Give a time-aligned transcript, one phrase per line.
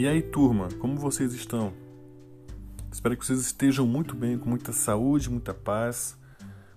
[0.00, 1.74] E aí, turma, como vocês estão?
[2.90, 6.16] Espero que vocês estejam muito bem, com muita saúde, muita paz,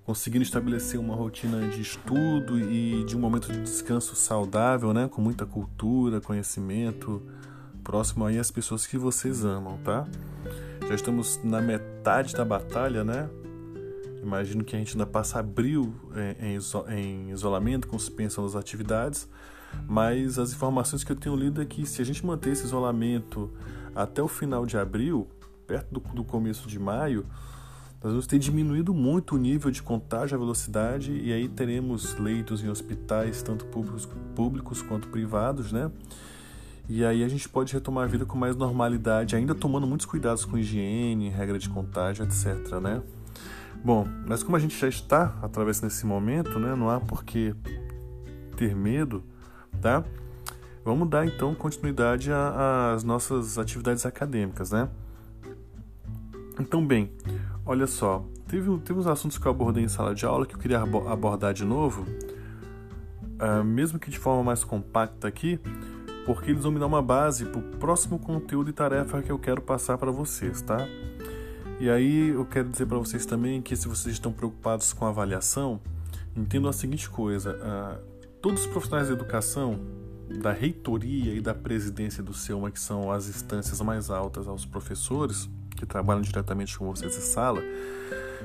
[0.04, 5.08] conseguindo estabelecer uma rotina de estudo e de um momento de descanso saudável, né?
[5.08, 7.26] Com muita cultura, conhecimento,
[7.82, 10.06] próximo aí às pessoas que vocês amam, tá?
[10.86, 13.30] Já estamos na metade da batalha, né?
[14.22, 15.96] Imagino que a gente ainda passa abril
[16.42, 16.58] em,
[16.94, 19.30] em isolamento, com suspensão das atividades,
[19.88, 23.52] mas as informações que eu tenho lido é que se a gente manter esse isolamento
[23.96, 25.28] até o final de abril,
[25.68, 27.26] perto do, do começo de maio,
[28.04, 32.62] nós vamos ter diminuído muito o nível de contágio, a velocidade, e aí teremos leitos
[32.62, 35.90] em hospitais, tanto públicos, públicos quanto privados, né?
[36.90, 40.44] E aí a gente pode retomar a vida com mais normalidade, ainda tomando muitos cuidados
[40.44, 43.02] com higiene, regra de contágio, etc, né?
[43.82, 46.76] Bom, mas como a gente já está atravessando esse momento, né?
[46.76, 47.56] Não há por que
[48.58, 49.24] ter medo,
[49.82, 50.04] tá?
[50.84, 54.90] Vamos dar então continuidade às nossas atividades acadêmicas, né?
[56.60, 57.12] Então, bem,
[57.66, 60.60] olha só, teve, teve uns assuntos que eu abordei em sala de aula que eu
[60.60, 62.06] queria abordar de novo,
[63.40, 65.60] uh, mesmo que de forma mais compacta aqui,
[66.26, 69.40] porque eles vão me dar uma base para o próximo conteúdo e tarefa que eu
[69.40, 70.86] quero passar para vocês, tá?
[71.80, 75.82] E aí eu quero dizer para vocês também que se vocês estão preocupados com avaliação,
[76.36, 78.13] entendam a seguinte coisa: uh,
[78.44, 79.80] todos os profissionais de educação,
[80.42, 85.50] da reitoria e da presidência do SEUMA, que são as instâncias mais altas aos professores
[85.78, 87.62] que trabalham diretamente com vocês em sala,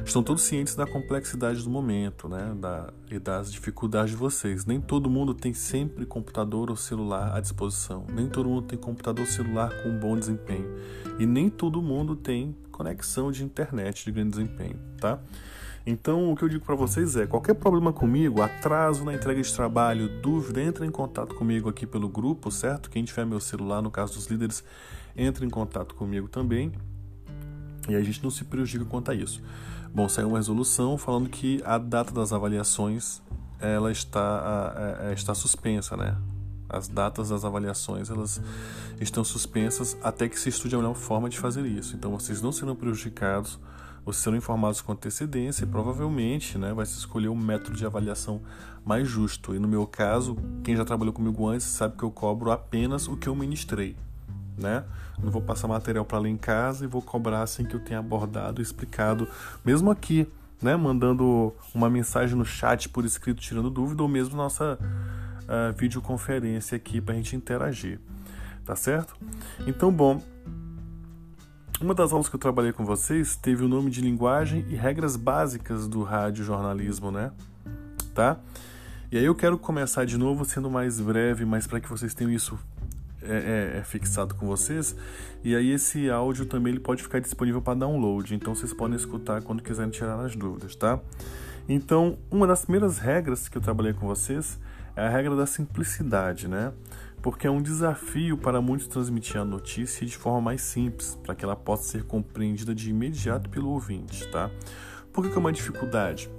[0.05, 4.65] estão todos cientes da complexidade do momento, né, da, e das dificuldades de vocês.
[4.65, 8.07] Nem todo mundo tem sempre computador ou celular à disposição.
[8.09, 10.79] Nem todo mundo tem computador ou celular com bom desempenho.
[11.19, 15.19] E nem todo mundo tem conexão de internet de grande desempenho, tá?
[15.91, 19.51] Então, o que eu digo para vocês é: qualquer problema comigo, atraso na entrega de
[19.51, 22.91] trabalho, dúvida, entre em contato comigo aqui pelo grupo, certo?
[22.91, 24.63] Quem tiver meu celular, no caso dos líderes,
[25.17, 26.73] entre em contato comigo também.
[27.89, 29.43] E a gente não se prejudica quanto a isso.
[29.91, 33.23] Bom, saiu uma resolução falando que a data das avaliações
[33.59, 36.19] ela está, a, a, está suspensa, né?
[36.69, 38.43] As datas das avaliações elas
[39.01, 41.97] estão suspensas até que se estude a melhor forma de fazer isso.
[41.97, 43.59] Então vocês não serão prejudicados,
[44.13, 48.41] vocês serão informados com antecedência e provavelmente né, vai se escolher um método de avaliação
[48.85, 49.55] mais justo.
[49.55, 53.17] E no meu caso, quem já trabalhou comigo antes sabe que eu cobro apenas o
[53.17, 53.97] que eu ministrei
[54.59, 54.85] né?
[55.23, 58.01] Não vou passar material para ler em casa e vou cobrar assim que eu tenha
[58.01, 59.29] abordado e explicado,
[59.65, 60.27] mesmo aqui,
[60.61, 60.77] né?
[60.77, 67.01] Mandando uma mensagem no chat por escrito tirando dúvida ou mesmo nossa uh, videoconferência aqui
[67.01, 68.01] para a gente interagir,
[68.65, 69.17] tá certo?
[69.67, 70.21] Então, bom,
[71.81, 75.17] uma das aulas que eu trabalhei com vocês teve o nome de linguagem e regras
[75.17, 77.31] básicas do rádio jornalismo, né?
[78.15, 78.39] Tá?
[79.13, 82.33] E aí eu quero começar de novo sendo mais breve, mas para que vocês tenham
[82.33, 82.59] isso
[83.23, 84.97] é, é, é, fixado com vocês.
[85.45, 89.43] E aí esse áudio também ele pode ficar disponível para download, então vocês podem escutar
[89.43, 91.01] quando quiserem tirar as dúvidas, tá?
[91.69, 94.59] Então, uma das primeiras regras que eu trabalhei com vocês
[94.97, 96.73] é a regra da simplicidade, né?
[97.23, 101.45] Porque é um desafio para muitos transmitir a notícia de forma mais simples, para que
[101.45, 104.51] ela possa ser compreendida de imediato pelo ouvinte, tá?
[105.13, 106.31] Por que é uma dificuldade?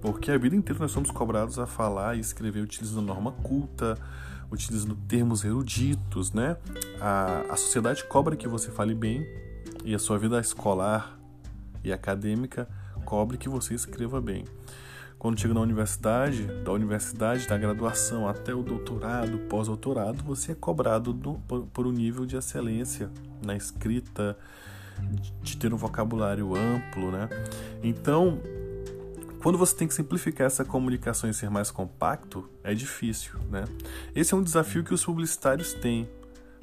[0.00, 3.98] Porque a vida inteira nós somos cobrados a falar e escrever utilizando norma culta,
[4.50, 6.56] utilizando termos eruditos, né?
[7.00, 9.26] A, a sociedade cobra que você fale bem
[9.84, 11.18] e a sua vida escolar
[11.82, 12.68] e acadêmica
[13.04, 14.44] cobre que você escreva bem.
[15.18, 21.12] Quando chega na universidade, da universidade, da graduação até o doutorado, pós-doutorado, você é cobrado
[21.12, 23.10] do, por, por um nível de excelência
[23.44, 24.36] na escrita,
[25.42, 27.28] de ter um vocabulário amplo, né?
[27.82, 28.40] Então,
[29.42, 33.64] quando você tem que simplificar essa comunicação e ser mais compacto, é difícil, né?
[34.14, 36.08] Esse é um desafio que os publicitários têm,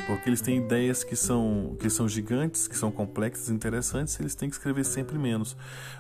[0.06, 4.50] porque eles têm ideias que são, que são gigantes, que são complexas, interessantes, eles têm
[4.50, 5.56] que escrever sempre menos.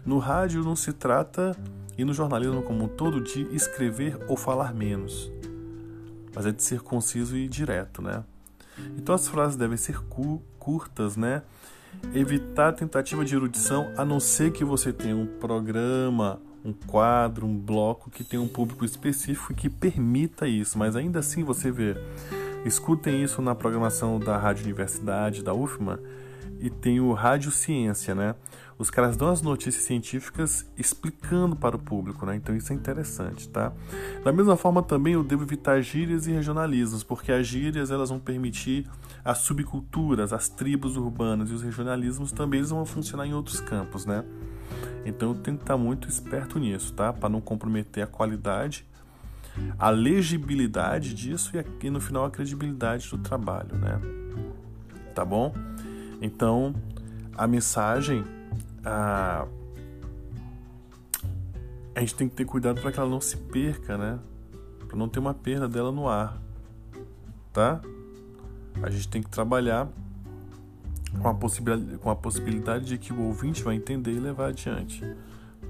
[0.06, 1.56] No rádio não se trata,
[1.98, 5.32] e no jornalismo como um todo, de escrever ou falar menos,
[6.36, 8.24] mas é de ser conciso e direto, né?
[8.98, 10.00] Então as frases devem ser
[10.60, 11.44] curtas, né?
[12.14, 17.58] Evitar tentativa de erudição, a não ser que você tenha um programa um quadro, um
[17.58, 21.96] bloco que tem um público específico que permita isso, mas ainda assim você vê.
[22.64, 26.00] Escutem isso na programação da Rádio Universidade, da UFMA,
[26.60, 28.36] e tem o Rádio Ciência, né?
[28.78, 32.36] Os caras dão as notícias científicas explicando para o público, né?
[32.36, 33.72] Então isso é interessante, tá?
[34.24, 38.20] Da mesma forma também eu devo evitar gírias e regionalismos, porque as gírias elas vão
[38.20, 38.88] permitir
[39.24, 44.06] as subculturas, as tribos urbanas e os regionalismos também eles vão funcionar em outros campos,
[44.06, 44.24] né?
[45.06, 47.14] Então eu tenho que estar muito esperto nisso, tá?
[47.14, 48.86] Para não comprometer a qualidade,
[49.78, 54.00] a legibilidade disso e, aqui, no final a credibilidade do trabalho, né?
[55.14, 55.54] tá bom?
[56.22, 56.74] Então,
[57.38, 58.24] a mensagem,
[58.84, 59.48] a,
[61.96, 64.20] a gente tem que ter cuidado para que ela não se perca, né?
[64.88, 66.38] Para não ter uma perda dela no ar,
[67.52, 67.82] tá?
[68.82, 69.88] A gente tem que trabalhar
[71.22, 75.04] com a, possibilidade, com a possibilidade de que o ouvinte vai entender e levar adiante,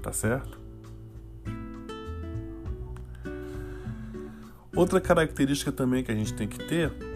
[0.02, 0.58] tá certo?
[4.74, 7.13] Outra característica também que a gente tem que ter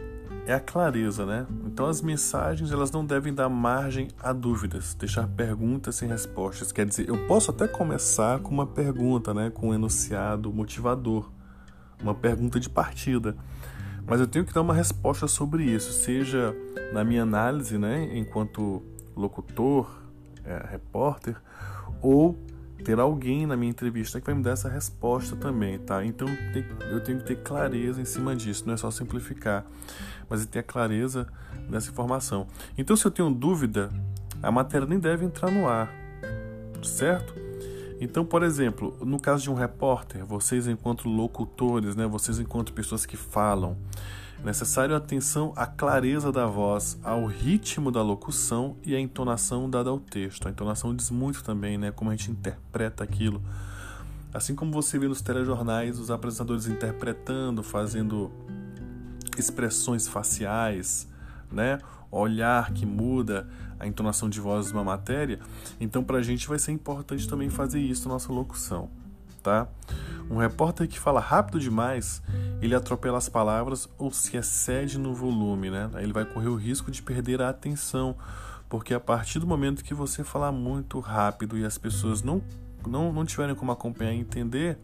[0.49, 1.47] é a clareza, né?
[1.67, 6.73] Então as mensagens elas não devem dar margem a dúvidas, deixar perguntas sem respostas.
[6.73, 9.51] Quer dizer, eu posso até começar com uma pergunta, né?
[9.51, 11.31] Com um enunciado motivador,
[12.03, 13.37] uma pergunta de partida,
[14.07, 16.57] mas eu tenho que dar uma resposta sobre isso, seja
[16.95, 18.09] na minha análise, né?
[18.17, 18.83] Enquanto
[19.15, 19.87] locutor,
[20.47, 21.37] é, repórter,
[22.01, 22.39] ou
[22.85, 26.05] ter alguém na minha entrevista que vai me dar essa resposta também, tá?
[26.05, 26.29] Então
[26.91, 29.67] eu tenho que ter clareza em cima disso, não é só simplificar,
[30.29, 31.27] mas ter a clareza
[31.69, 32.47] nessa informação.
[32.77, 33.91] Então se eu tenho dúvida,
[34.43, 35.93] a matéria nem deve entrar no ar,
[36.83, 37.35] certo?
[38.01, 43.05] Então, por exemplo, no caso de um repórter, vocês enquanto locutores, né, vocês enquanto pessoas
[43.05, 43.77] que falam,
[44.45, 49.99] necessário atenção à clareza da voz, ao ritmo da locução e à entonação dada ao
[49.99, 50.47] texto.
[50.47, 53.43] A entonação diz muito também, né, como a gente interpreta aquilo.
[54.33, 58.31] Assim como você vê nos telejornais os apresentadores interpretando, fazendo
[59.37, 61.09] expressões faciais,
[61.51, 61.79] né,
[62.11, 63.49] olhar que muda
[63.79, 65.39] a entonação de voz de uma matéria,
[65.81, 68.91] então para a gente vai ser importante também fazer isso na nossa locução,
[69.49, 69.67] tá?
[70.31, 72.23] Um repórter que fala rápido demais,
[72.61, 75.89] ele atropela as palavras ou se excede no volume, né?
[75.97, 78.15] Ele vai correr o risco de perder a atenção,
[78.69, 82.43] porque a partir do momento que você falar muito rápido e as pessoas não,
[82.87, 84.79] não, não tiverem como acompanhar e entender,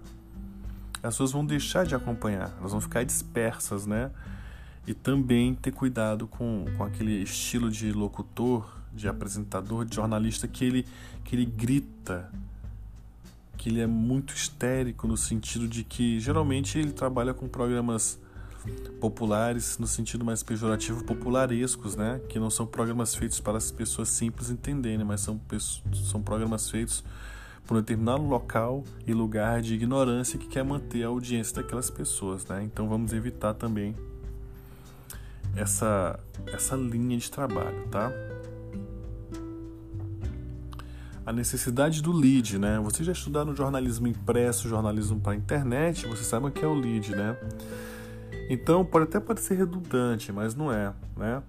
[1.02, 4.11] as pessoas vão deixar de acompanhar, elas vão ficar dispersas, né?
[4.87, 10.64] E também ter cuidado com, com aquele estilo de locutor, de apresentador, de jornalista que
[10.64, 10.87] ele,
[11.22, 12.31] que ele grita,
[13.56, 18.18] que ele é muito histérico no sentido de que geralmente ele trabalha com programas
[19.00, 22.20] populares no sentido mais pejorativo, popularescos, né?
[22.28, 25.40] Que não são programas feitos para as pessoas simples entenderem, mas são,
[25.92, 27.04] são programas feitos
[27.66, 32.46] por um determinado local e lugar de ignorância que quer manter a audiência daquelas pessoas,
[32.46, 32.62] né?
[32.62, 33.94] Então vamos evitar também
[35.56, 38.10] essa essa linha de trabalho, tá?
[41.26, 42.79] A necessidade do lead, né?
[42.81, 47.15] Vocês já estudaram jornalismo impresso, jornalismo para internet, vocês sabem o que é o lead,
[47.15, 47.37] né?
[48.50, 51.43] Então pode até parecer redundante, mas não é, né?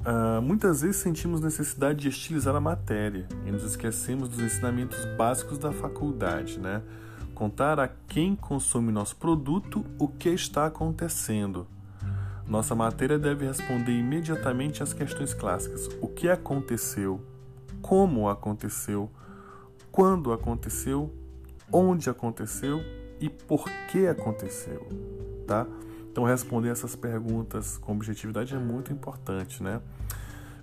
[0.00, 5.58] Uh, muitas vezes sentimos necessidade de estilizar a matéria e nos esquecemos dos ensinamentos básicos
[5.58, 6.82] da faculdade, né?
[7.34, 11.66] Contar a quem consome nosso produto o que está acontecendo.
[12.46, 17.24] Nossa matéria deve responder imediatamente às questões clássicas: o que aconteceu,
[17.80, 19.10] como aconteceu,
[19.90, 21.12] quando aconteceu,
[21.72, 22.80] onde aconteceu
[23.20, 24.86] e por que aconteceu,
[25.46, 25.66] tá?
[26.10, 29.80] Então responder essas perguntas com objetividade é muito importante, né?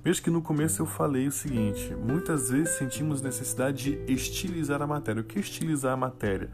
[0.04, 4.88] Veja que no começo eu falei o seguinte: muitas vezes sentimos necessidade de estilizar a
[4.88, 5.22] matéria.
[5.22, 6.50] O que é estilizar a matéria?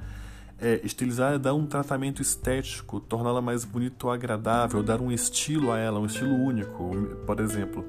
[0.59, 5.71] É, estilizar é dar um tratamento estético, torná-la mais bonita ou agradável, dar um estilo
[5.71, 6.91] a ela, um estilo único.
[7.25, 7.85] Por exemplo,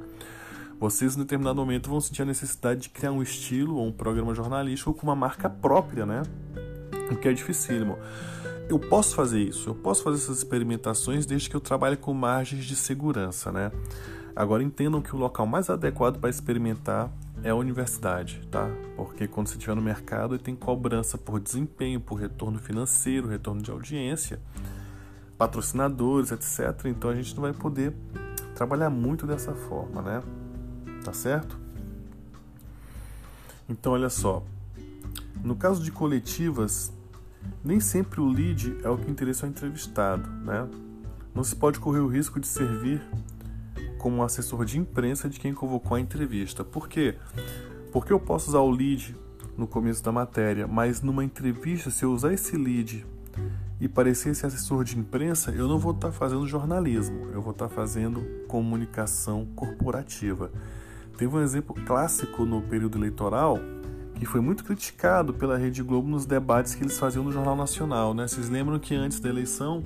[0.84, 4.34] vocês, em determinado momento, vão sentir a necessidade de criar um estilo ou um programa
[4.34, 6.22] jornalístico com uma marca própria, né?
[7.10, 7.96] O que é dificílimo.
[8.68, 12.66] Eu posso fazer isso, eu posso fazer essas experimentações desde que eu trabalhe com margens
[12.66, 13.72] de segurança, né?
[14.36, 17.10] Agora entendam que o local mais adequado para experimentar
[17.42, 18.68] é a universidade, tá?
[18.94, 23.70] Porque quando você estiver no mercado, tem cobrança por desempenho, por retorno financeiro, retorno de
[23.70, 24.38] audiência,
[25.38, 26.84] patrocinadores, etc.
[26.84, 27.94] Então a gente não vai poder
[28.54, 30.22] trabalhar muito dessa forma, né?
[31.04, 31.56] Tá certo?
[33.68, 34.42] Então, olha só.
[35.44, 36.92] No caso de coletivas,
[37.62, 40.66] nem sempre o lead é o que interessa ao entrevistado, né?
[41.34, 43.02] Não se pode correr o risco de servir
[43.98, 46.64] como assessor de imprensa de quem convocou a entrevista.
[46.64, 47.16] Por quê?
[47.92, 49.16] Porque eu posso usar o lead
[49.56, 53.06] no começo da matéria, mas numa entrevista, se eu usar esse lead
[53.80, 57.68] e parecer esse assessor de imprensa, eu não vou estar fazendo jornalismo, eu vou estar
[57.68, 60.50] fazendo comunicação corporativa.
[61.16, 63.58] Teve um exemplo clássico no período eleitoral
[64.14, 68.14] que foi muito criticado pela Rede Globo nos debates que eles faziam no Jornal Nacional.
[68.14, 68.26] Né?
[68.26, 69.84] Vocês lembram que antes da eleição,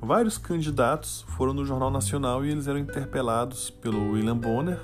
[0.00, 4.80] vários candidatos foram no Jornal Nacional e eles eram interpelados pelo William Bonner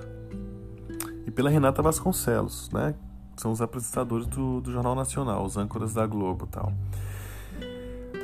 [1.27, 2.95] e pela Renata Vasconcelos, né?
[3.37, 6.73] são os apresentadores do, do Jornal Nacional, os âncoras da Globo tal.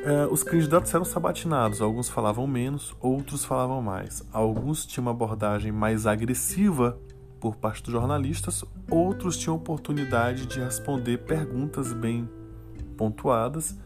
[0.04, 4.22] é, os candidatos eram sabatinados, alguns falavam menos, outros falavam mais.
[4.32, 6.98] Alguns tinham uma abordagem mais agressiva
[7.40, 12.28] por parte dos jornalistas, outros tinham oportunidade de responder perguntas bem
[12.96, 13.76] pontuadas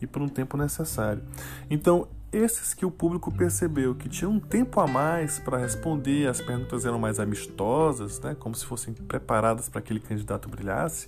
[0.00, 1.22] e por um tempo necessário.
[1.70, 6.40] Então, esses que o público percebeu que tinham um tempo a mais para responder, as
[6.40, 11.06] perguntas eram mais amistosas, né, como se fossem preparadas para que aquele candidato brilhasse.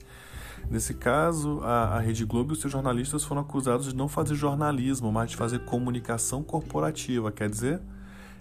[0.70, 4.34] Nesse caso, a, a Rede Globo e os seus jornalistas foram acusados de não fazer
[4.34, 7.80] jornalismo, mas de fazer comunicação corporativa, quer dizer,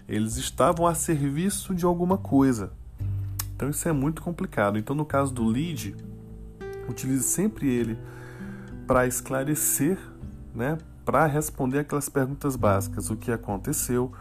[0.07, 2.71] eles estavam a serviço de alguma coisa.
[3.59, 4.77] Então isso é muito complicado.
[4.79, 5.93] Então, no caso do lead,
[6.87, 7.99] utilize sempre ele
[8.87, 9.97] para esclarecer,
[10.55, 14.13] né, para responder aquelas perguntas básicas: o que aconteceu,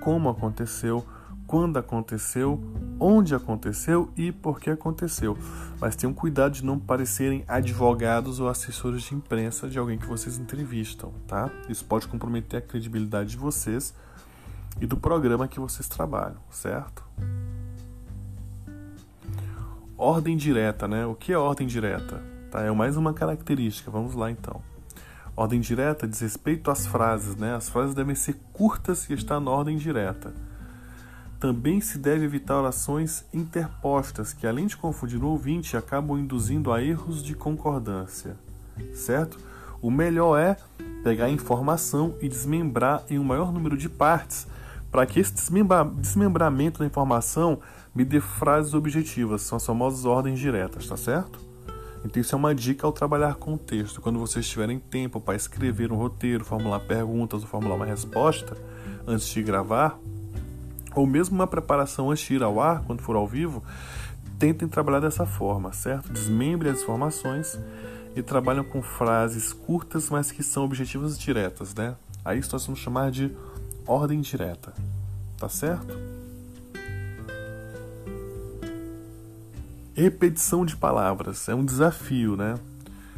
[0.00, 1.04] como aconteceu,
[1.46, 2.58] quando aconteceu,
[2.98, 5.36] onde aconteceu e por que aconteceu.
[5.78, 10.38] Mas tenham cuidado de não parecerem advogados ou assessores de imprensa de alguém que vocês
[10.38, 11.50] entrevistam, tá?
[11.68, 13.92] Isso pode comprometer a credibilidade de vocês
[14.80, 17.04] e do programa que vocês trabalham, certo?
[19.98, 21.06] Ordem direta, né?
[21.06, 22.22] O que é ordem direta?
[22.50, 22.60] Tá?
[22.60, 23.90] É mais uma característica.
[23.90, 24.60] Vamos lá então.
[25.34, 27.54] Ordem direta diz respeito às frases, né?
[27.54, 30.34] As frases devem ser curtas e estar na ordem direta.
[31.40, 36.82] Também se deve evitar orações interpostas, que além de confundir o ouvinte, acabam induzindo a
[36.82, 38.36] erros de concordância.
[38.92, 39.38] Certo?
[39.80, 40.58] O melhor é
[41.02, 44.46] pegar a informação e desmembrar em um maior número de partes,
[44.90, 47.60] para que esse desmembra desmembramento da informação
[47.96, 51.40] me dê frases objetivas, são as famosas ordens diretas, tá certo?
[52.04, 54.02] Então, isso é uma dica ao trabalhar com o texto.
[54.02, 58.54] Quando vocês tiverem tempo para escrever um roteiro, formular perguntas ou formular uma resposta
[59.06, 59.98] antes de gravar,
[60.94, 63.64] ou mesmo uma preparação antes de ir ao ar, quando for ao vivo,
[64.38, 66.12] tentem trabalhar dessa forma, certo?
[66.12, 67.58] Desmembre as informações
[68.14, 71.96] e trabalham com frases curtas, mas que são objetivas diretas, né?
[72.22, 73.34] Aí isso nós vamos chamar de
[73.86, 74.74] ordem direta,
[75.38, 76.15] tá certo?
[79.96, 82.56] Repetição de palavras é um desafio, né?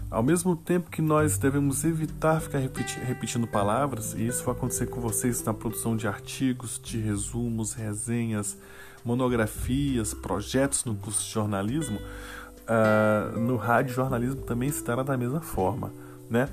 [0.08, 4.86] Ao mesmo tempo que nós devemos evitar ficar repeti repetindo palavras, e isso vai acontecer
[4.86, 8.56] com vocês na produção de artigos, de resumos, resenhas,
[9.04, 15.40] monografias, projetos no curso de jornalismo, uh, no rádio jornalismo também se dará da mesma
[15.40, 15.92] forma,
[16.30, 16.48] né?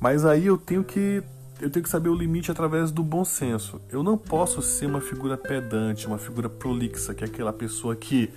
[0.00, 1.22] Mas aí eu tenho que
[1.60, 3.78] eu tenho que saber o limite através do bom senso.
[3.90, 8.30] Eu não posso ser uma figura pedante, uma figura prolixa, que é aquela pessoa que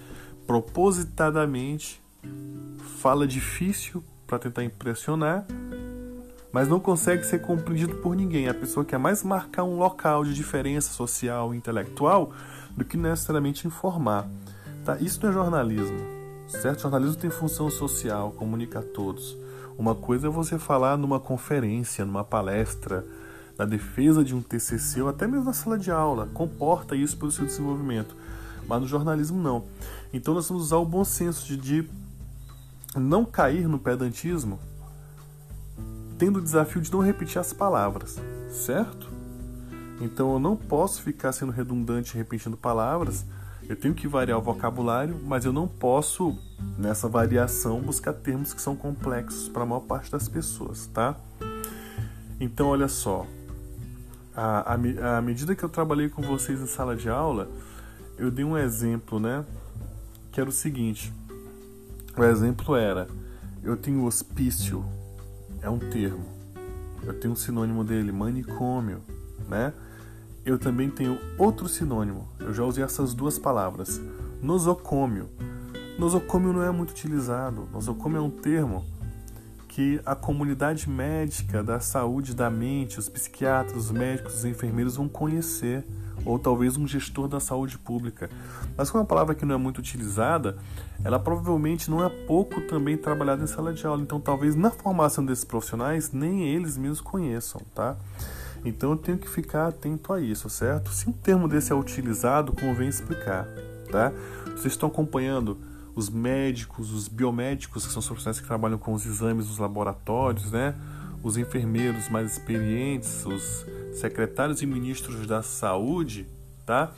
[0.50, 2.02] propositadamente
[3.00, 5.46] fala difícil para tentar impressionar,
[6.52, 8.48] mas não consegue ser compreendido por ninguém.
[8.50, 12.34] A pessoa quer mais marcar um local de diferença social e intelectual
[12.76, 14.28] do que necessariamente informar.
[14.84, 14.98] Tá?
[15.00, 16.00] Isso não é jornalismo.
[16.48, 16.82] Certo?
[16.82, 19.38] Jornalismo tem função social, comunica a todos.
[19.78, 23.06] Uma coisa é você falar numa conferência, numa palestra,
[23.56, 26.28] na defesa de um TCC ou até mesmo na sala de aula.
[26.34, 28.18] Comporta isso pelo seu desenvolvimento.
[28.68, 29.64] Mas no jornalismo não.
[30.12, 31.90] Então nós vamos usar o bom senso de, de
[32.96, 34.60] não cair no pedantismo,
[36.18, 38.18] tendo o desafio de não repetir as palavras,
[38.50, 39.10] certo?
[40.02, 43.26] Então eu não posso ficar sendo redundante repetindo palavras,
[43.70, 46.36] eu tenho que variar o vocabulário, mas eu não posso,
[46.76, 51.16] nessa variação, buscar termos que são complexos para a maior parte das pessoas, tá?
[52.40, 53.28] Então olha só,
[54.36, 54.74] à,
[55.18, 57.48] à medida que eu trabalhei com vocês em sala de aula,
[58.18, 59.46] eu dei um exemplo, né?
[60.32, 61.14] Que era o seguinte:
[62.18, 63.08] o exemplo era,
[63.64, 64.86] eu tenho hospício,
[65.62, 66.26] é um termo,
[67.04, 69.02] eu tenho um sinônimo dele, manicômio,
[69.48, 69.74] né?
[70.46, 74.02] Eu também tenho outro sinônimo, eu já usei essas duas palavras,
[74.42, 75.30] nosocômio.
[75.98, 78.86] Nosocômio não é muito utilizado, nosocômio é um termo
[79.68, 85.08] que a comunidade médica da saúde da mente, os psiquiatras, os médicos, os enfermeiros vão
[85.08, 85.86] conhecer
[86.26, 88.30] ou talvez um gestor da saúde pública.
[88.78, 90.58] Mas como é uma palavra que não é muito utilizada,
[91.04, 94.02] ela provavelmente não é pouco também trabalhada em sala de aula.
[94.02, 97.96] Então, talvez na formação desses profissionais nem eles mesmos conheçam, tá?
[98.66, 100.92] Então, eu tenho que ficar atento a isso, certo?
[100.92, 103.48] Se um termo desse é utilizado, convém explicar,
[103.92, 104.12] tá?
[104.46, 105.58] Vocês estão acompanhando
[105.96, 110.52] os médicos, os biomédicos, que são os profissionais que trabalham com os exames nos laboratórios,
[110.52, 110.76] né?
[111.22, 116.28] Os enfermeiros mais experientes, os secretários e ministros da saúde,
[116.66, 116.92] tá?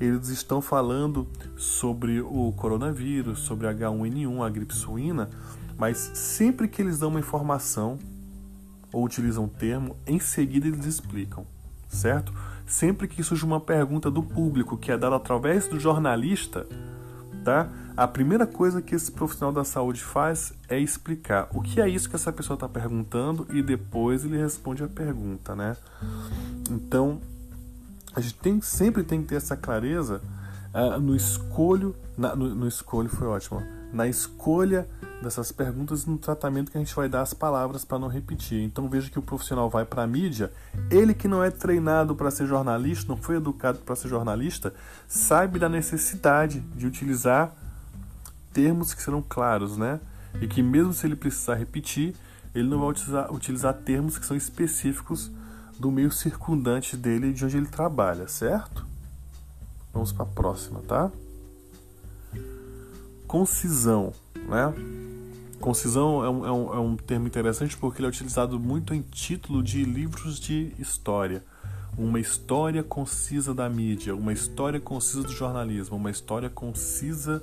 [0.00, 5.30] Eles estão falando sobre o coronavírus, sobre H1N1, a gripe suína,
[5.78, 7.98] mas sempre que eles dão uma informação
[8.92, 11.46] ou utilizam um termo, em seguida eles explicam,
[11.88, 12.32] certo?
[12.66, 16.66] Sempre que surge uma pergunta do público que é dada através do jornalista,
[17.42, 17.68] tá?
[17.96, 22.08] A primeira coisa que esse profissional da saúde faz é explicar o que é isso
[22.08, 25.76] que essa pessoa está perguntando e depois ele responde a pergunta, né?
[26.70, 27.20] Então,
[28.14, 30.22] a gente tem, sempre tem que ter essa clareza
[30.74, 34.88] uh, no escolho, na, no, no escolho foi ótimo, na escolha
[35.22, 38.62] dessas perguntas no tratamento que a gente vai dar às palavras para não repetir.
[38.62, 40.52] Então veja que o profissional vai para a mídia,
[40.90, 44.74] ele que não é treinado para ser jornalista, não foi educado para ser jornalista,
[45.06, 47.54] sabe da necessidade de utilizar
[48.52, 50.00] termos que serão claros, né?
[50.40, 52.14] E que mesmo se ele precisar repetir,
[52.54, 55.30] ele não vai utilizar, utilizar termos que são específicos
[55.78, 58.86] do meio circundante dele de onde ele trabalha, certo?
[59.92, 61.10] Vamos para a próxima, tá?
[63.26, 64.12] Concisão,
[64.48, 64.72] né?
[65.62, 69.00] Concisão é um, é, um, é um termo interessante porque ele é utilizado muito em
[69.00, 71.44] título de livros de história.
[71.96, 77.40] Uma história concisa da mídia, uma história concisa do jornalismo, uma história concisa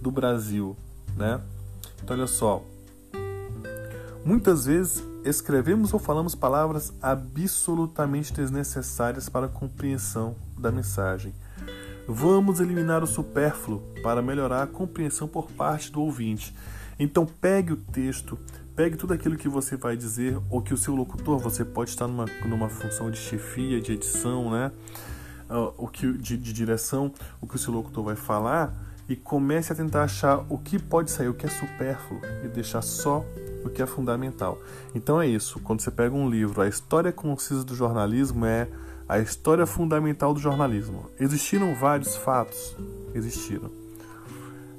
[0.00, 0.76] do Brasil,
[1.16, 1.40] né?
[2.00, 2.62] Então olha só,
[4.24, 11.34] muitas vezes escrevemos ou falamos palavras absolutamente desnecessárias para a compreensão da mensagem.
[12.06, 16.54] Vamos eliminar o supérfluo para melhorar a compreensão por parte do ouvinte.
[16.98, 18.38] Então pegue o texto,
[18.74, 22.08] pegue tudo aquilo que você vai dizer, ou que o seu locutor, você pode estar
[22.08, 24.72] numa, numa função de chefia, de edição, né?
[25.48, 28.74] Uh, o que, de, de direção, o que o seu locutor vai falar,
[29.08, 32.82] e comece a tentar achar o que pode sair, o que é supérfluo, e deixar
[32.82, 33.24] só
[33.64, 34.58] o que é fundamental.
[34.94, 38.68] Então é isso, quando você pega um livro, a história concisa do jornalismo é
[39.08, 41.10] a história fundamental do jornalismo.
[41.18, 42.76] Existiram vários fatos?
[43.14, 43.87] Existiram.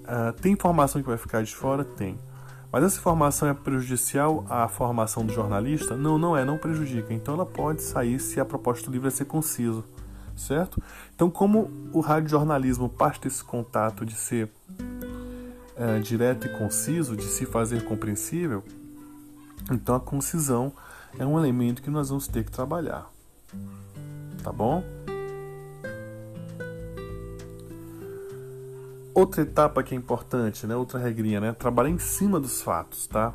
[0.10, 1.84] Uh, tem informação que vai ficar de fora?
[1.84, 2.18] Tem.
[2.72, 5.96] Mas essa informação é prejudicial à formação do jornalista?
[5.96, 7.14] Não, não é, não prejudica.
[7.14, 9.84] Então ela pode sair se a proposta do livro é ser conciso,
[10.36, 10.82] certo?
[11.16, 14.50] Então, como o radiojornalismo parte desse contato de ser
[14.80, 18.64] uh, direto e conciso, de se fazer compreensível,
[19.72, 20.74] então a concisão
[21.18, 23.08] é um elemento que nós vamos ter que trabalhar.
[24.44, 24.84] Tá bom?
[29.20, 30.78] Outra etapa que é importante, né?
[30.78, 31.52] outra regrinha, né?
[31.52, 33.06] trabalhar em cima dos fatos.
[33.06, 33.34] Tá?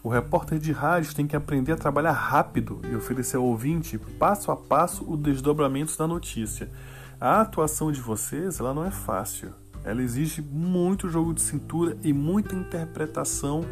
[0.00, 4.52] O repórter de rádio tem que aprender a trabalhar rápido e oferecer ao ouvinte, passo
[4.52, 6.70] a passo, o desdobramento da notícia.
[7.20, 9.50] A atuação de vocês ela não é fácil.
[9.82, 13.64] Ela exige muito jogo de cintura e muita interpretação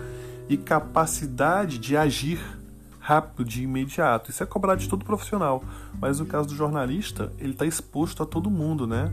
[0.48, 2.40] e capacidade de agir
[2.98, 4.32] rápido, de imediato.
[4.32, 5.62] Isso é cobrado de todo profissional.
[6.00, 9.12] Mas no caso do jornalista, ele está exposto a todo mundo, né?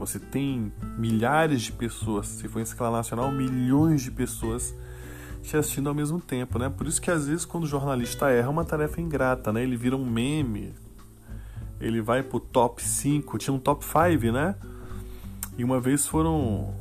[0.00, 4.74] Você tem milhares de pessoas, se for em escala nacional, milhões de pessoas
[5.42, 6.68] te assistindo ao mesmo tempo, né?
[6.68, 9.62] Por isso que às vezes quando o jornalista erra é uma tarefa ingrata, né?
[9.62, 10.74] Ele vira um meme,
[11.80, 14.56] ele vai pro top 5, tinha um top 5, né?
[15.56, 16.74] E uma vez foram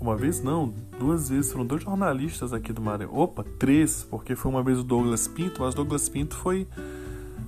[0.00, 1.52] uma vez não, duas vezes.
[1.52, 3.14] Foram dois jornalistas aqui do Maranhão.
[3.14, 6.66] Opa, três, porque foi uma vez o Douglas Pinto, mas Douglas Pinto foi,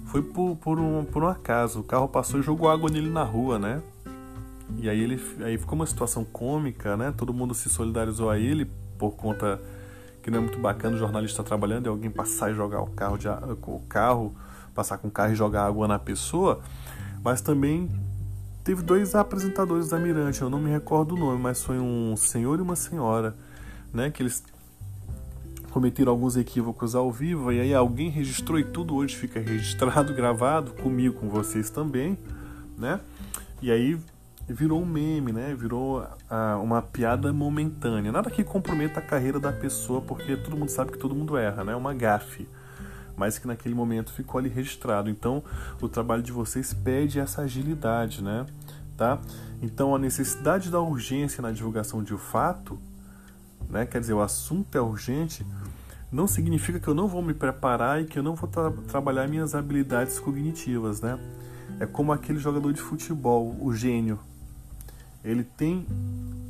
[0.06, 1.80] foi por, por, um, por um acaso.
[1.80, 3.82] O carro passou e jogou água nele na rua, né?
[4.76, 7.12] E aí ele aí ficou uma situação cômica, né?
[7.16, 9.60] Todo mundo se solidarizou a ele por conta
[10.22, 13.16] que não é muito bacana o jornalista trabalhando e alguém passar e jogar o carro
[13.16, 14.34] de o carro,
[14.74, 16.60] passar com o carro e jogar água na pessoa,
[17.24, 17.88] mas também
[18.62, 22.58] teve dois apresentadores da Mirante, eu não me recordo o nome, mas foi um senhor
[22.58, 23.34] e uma senhora,
[23.92, 24.44] né, que eles
[25.70, 30.72] cometeram alguns equívocos ao vivo e aí alguém registrou e tudo hoje fica registrado, gravado
[30.72, 32.18] comigo, com vocês também,
[32.76, 33.00] né?
[33.62, 33.98] E aí
[34.48, 35.54] virou um meme, né?
[35.54, 38.10] Virou ah, uma piada momentânea.
[38.10, 41.64] Nada que comprometa a carreira da pessoa, porque todo mundo sabe que todo mundo erra,
[41.64, 41.72] né?
[41.72, 42.48] É uma gafe
[43.18, 45.10] mas que naquele momento ficou ali registrado.
[45.10, 45.42] Então,
[45.82, 48.46] o trabalho de vocês pede essa agilidade, né?
[48.96, 49.18] Tá?
[49.60, 52.78] Então, a necessidade da urgência na divulgação de um fato,
[53.68, 53.84] né?
[53.84, 55.44] Quer dizer, o assunto é urgente,
[56.10, 59.28] não significa que eu não vou me preparar e que eu não vou tra trabalhar
[59.28, 61.18] minhas habilidades cognitivas, né?
[61.80, 64.18] É como aquele jogador de futebol, o gênio.
[65.28, 65.86] Ele tem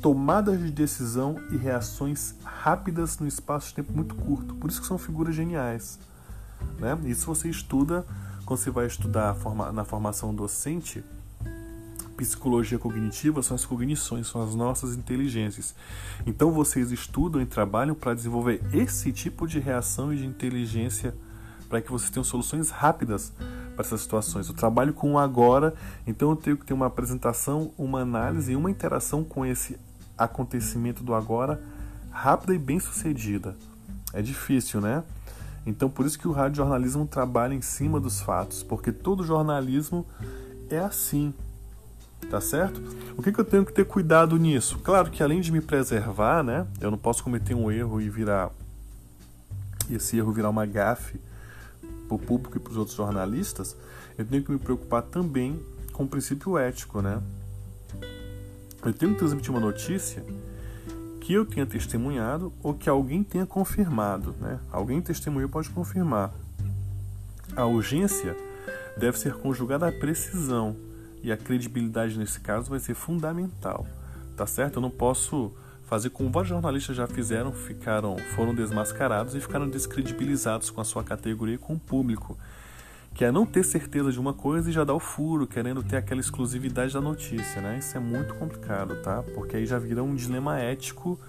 [0.01, 4.55] tomadas de decisão e reações rápidas no espaço de tempo muito curto.
[4.55, 5.99] Por isso que são figuras geniais.
[6.79, 6.97] Né?
[7.03, 8.05] Isso você estuda
[8.45, 9.35] quando você vai estudar
[9.73, 11.03] na formação docente.
[12.15, 15.75] Psicologia cognitiva são as cognições, são as nossas inteligências.
[16.25, 21.13] Então vocês estudam e trabalham para desenvolver esse tipo de reação e de inteligência
[21.69, 23.31] para que vocês tenham soluções rápidas
[23.75, 24.49] para essas situações.
[24.49, 25.73] Eu trabalho com o agora,
[26.05, 29.77] então eu tenho que ter uma apresentação, uma análise e uma interação com esse
[30.17, 31.61] acontecimento do agora
[32.11, 33.55] rápida e bem sucedida.
[34.11, 35.03] É difícil, né?
[35.65, 40.05] Então, por isso que o radiojornalismo trabalha em cima dos fatos, porque todo jornalismo
[40.69, 41.33] é assim.
[42.29, 42.81] Tá certo?
[43.17, 44.77] O que, que eu tenho que ter cuidado nisso?
[44.79, 46.67] Claro que além de me preservar, né?
[46.81, 48.51] Eu não posso cometer um erro e virar.
[49.89, 51.19] Esse erro virar uma gafe
[52.09, 53.77] para o público e para os outros jornalistas.
[54.17, 57.21] Eu tenho que me preocupar também com o princípio ético, né?
[58.83, 60.23] Eu tenho que transmitir uma notícia
[61.21, 64.59] que eu tenha testemunhado ou que alguém tenha confirmado, né?
[64.71, 66.33] Alguém testemunhou pode confirmar.
[67.55, 68.35] A urgência
[68.97, 70.75] deve ser conjugada à precisão
[71.21, 73.85] e a credibilidade nesse caso vai ser fundamental,
[74.35, 74.77] tá certo?
[74.77, 75.51] Eu não posso
[75.89, 81.03] fazer como vários jornalistas já fizeram, ficaram, foram desmascarados e ficaram descredibilizados com a sua
[81.03, 82.37] categoria e com o público,
[83.15, 85.97] que é não ter certeza de uma coisa e já dar o furo, querendo ter
[85.97, 87.79] aquela exclusividade da notícia, né?
[87.79, 89.23] Isso é muito complicado, tá?
[89.33, 91.19] Porque aí já vira um dilema ético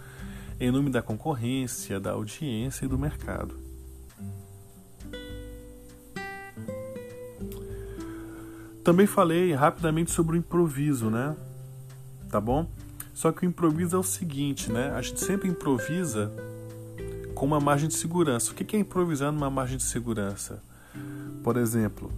[0.61, 3.59] em nome da concorrência, da audiência e do mercado.
[8.85, 11.35] Também falei rapidamente sobre o improviso, né?
[12.29, 12.68] Tá bom?
[13.20, 14.92] Só que o improviso é o seguinte, né?
[14.92, 16.33] A gente sempre improvisa
[17.35, 18.50] com uma margem de segurança.
[18.50, 20.62] O que é improvisar numa margem de segurança?
[21.44, 22.11] Por exemplo,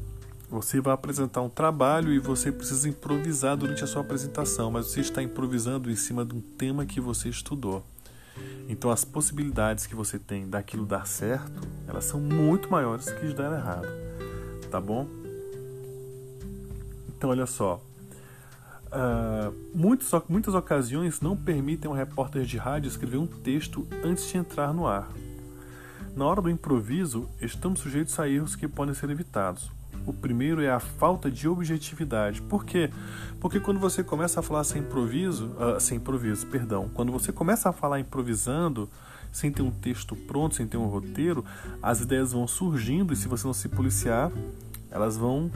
[0.48, 5.00] você vai apresentar um trabalho e você precisa improvisar durante a sua apresentação, mas você
[5.00, 7.84] está improvisando em cima de um tema que você estudou.
[8.68, 13.34] Então as possibilidades que você tem daquilo dar certo, elas são muito maiores que de
[13.34, 13.88] dar errado.
[14.70, 15.08] Tá bom?
[17.08, 17.82] Então, olha só.
[18.92, 24.37] Uh, muitos, muitas ocasiões não permitem um repórter de rádio escrever um texto antes de
[24.37, 25.09] entrar no ar.
[26.14, 29.70] Na hora do improviso, estamos sujeitos a erros que podem ser evitados.
[30.05, 32.42] O primeiro é a falta de objetividade.
[32.42, 32.90] Por quê?
[33.40, 37.70] Porque quando você começa a falar sem improviso, uh, sem improviso, perdão, quando você começa
[37.70, 38.90] a falar improvisando,
[39.33, 41.42] sem ter um texto pronto, sem ter um roteiro,
[41.83, 44.31] as ideias vão surgindo e se você não se policiar,
[44.90, 45.50] elas vão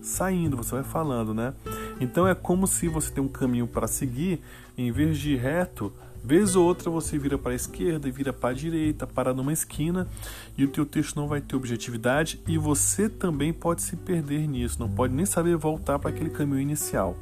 [0.00, 1.52] saindo, você vai falando, né?
[2.00, 4.40] Então é como se você tem um caminho para seguir,
[4.76, 5.92] em vez de ir reto,
[6.24, 9.52] vez ou outra você vira para a esquerda e vira para a direita, para numa
[9.52, 10.08] esquina,
[10.56, 14.80] e o teu texto não vai ter objetividade e você também pode se perder nisso,
[14.80, 17.16] não pode nem saber voltar para aquele caminho inicial.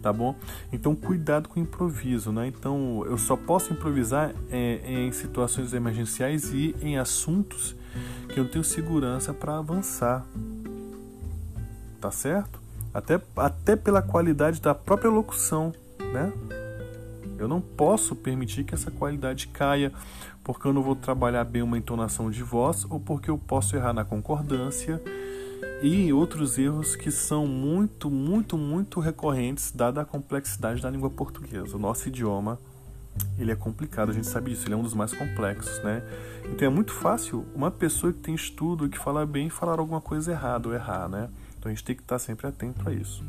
[0.00, 0.36] Tá bom?
[0.70, 2.46] Então cuidado com o improviso, né?
[2.46, 7.74] Então eu só posso improvisar é, em situações emergenciais e em assuntos
[8.28, 10.26] que eu tenho segurança para avançar,
[12.02, 12.63] tá certo?
[12.94, 15.72] Até, até pela qualidade da própria locução,
[16.12, 16.32] né?
[17.36, 19.92] Eu não posso permitir que essa qualidade caia
[20.44, 23.92] porque eu não vou trabalhar bem uma entonação de voz ou porque eu posso errar
[23.92, 25.02] na concordância
[25.82, 31.76] e outros erros que são muito, muito, muito recorrentes dada a complexidade da língua portuguesa.
[31.76, 32.58] O nosso idioma,
[33.38, 36.02] ele é complicado, a gente sabe isso, ele é um dos mais complexos, né?
[36.52, 40.30] Então é muito fácil uma pessoa que tem estudo que fala bem falar alguma coisa
[40.30, 41.28] errada ou errar, né?
[41.64, 43.24] Então a gente tem que estar sempre atento a isso,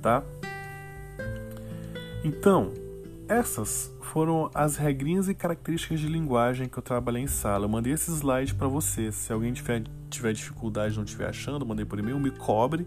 [0.00, 0.22] tá?
[2.22, 2.72] Então,
[3.28, 7.64] essas foram as regrinhas e características de linguagem que eu trabalhei em sala.
[7.64, 9.10] Eu mandei esse slide para você.
[9.10, 12.86] Se alguém tiver, tiver dificuldade, não estiver achando, mandei por e-mail, me cobre,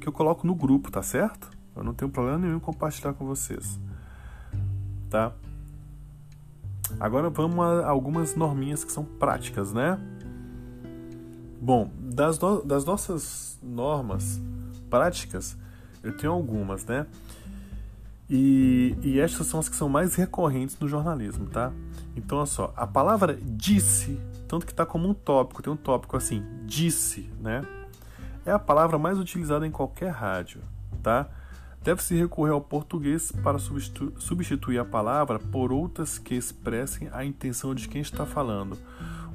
[0.00, 1.50] que eu coloco no grupo, tá certo?
[1.74, 3.80] Eu não tenho problema nenhum em compartilhar com vocês,
[5.10, 5.32] tá?
[7.00, 9.98] Agora vamos a algumas norminhas que são práticas, né?
[11.62, 14.40] Bom, das, no das nossas normas
[14.90, 15.56] práticas,
[16.02, 17.06] eu tenho algumas, né?
[18.28, 21.72] E, e estas são as que são mais recorrentes no jornalismo, tá?
[22.16, 26.16] Então, olha só, a palavra disse, tanto que está como um tópico, tem um tópico
[26.16, 27.62] assim, disse, né?
[28.44, 30.62] É a palavra mais utilizada em qualquer rádio,
[31.00, 31.28] tá?
[31.80, 37.86] Deve-se recorrer ao português para substituir a palavra por outras que expressem a intenção de
[37.86, 38.76] quem está falando.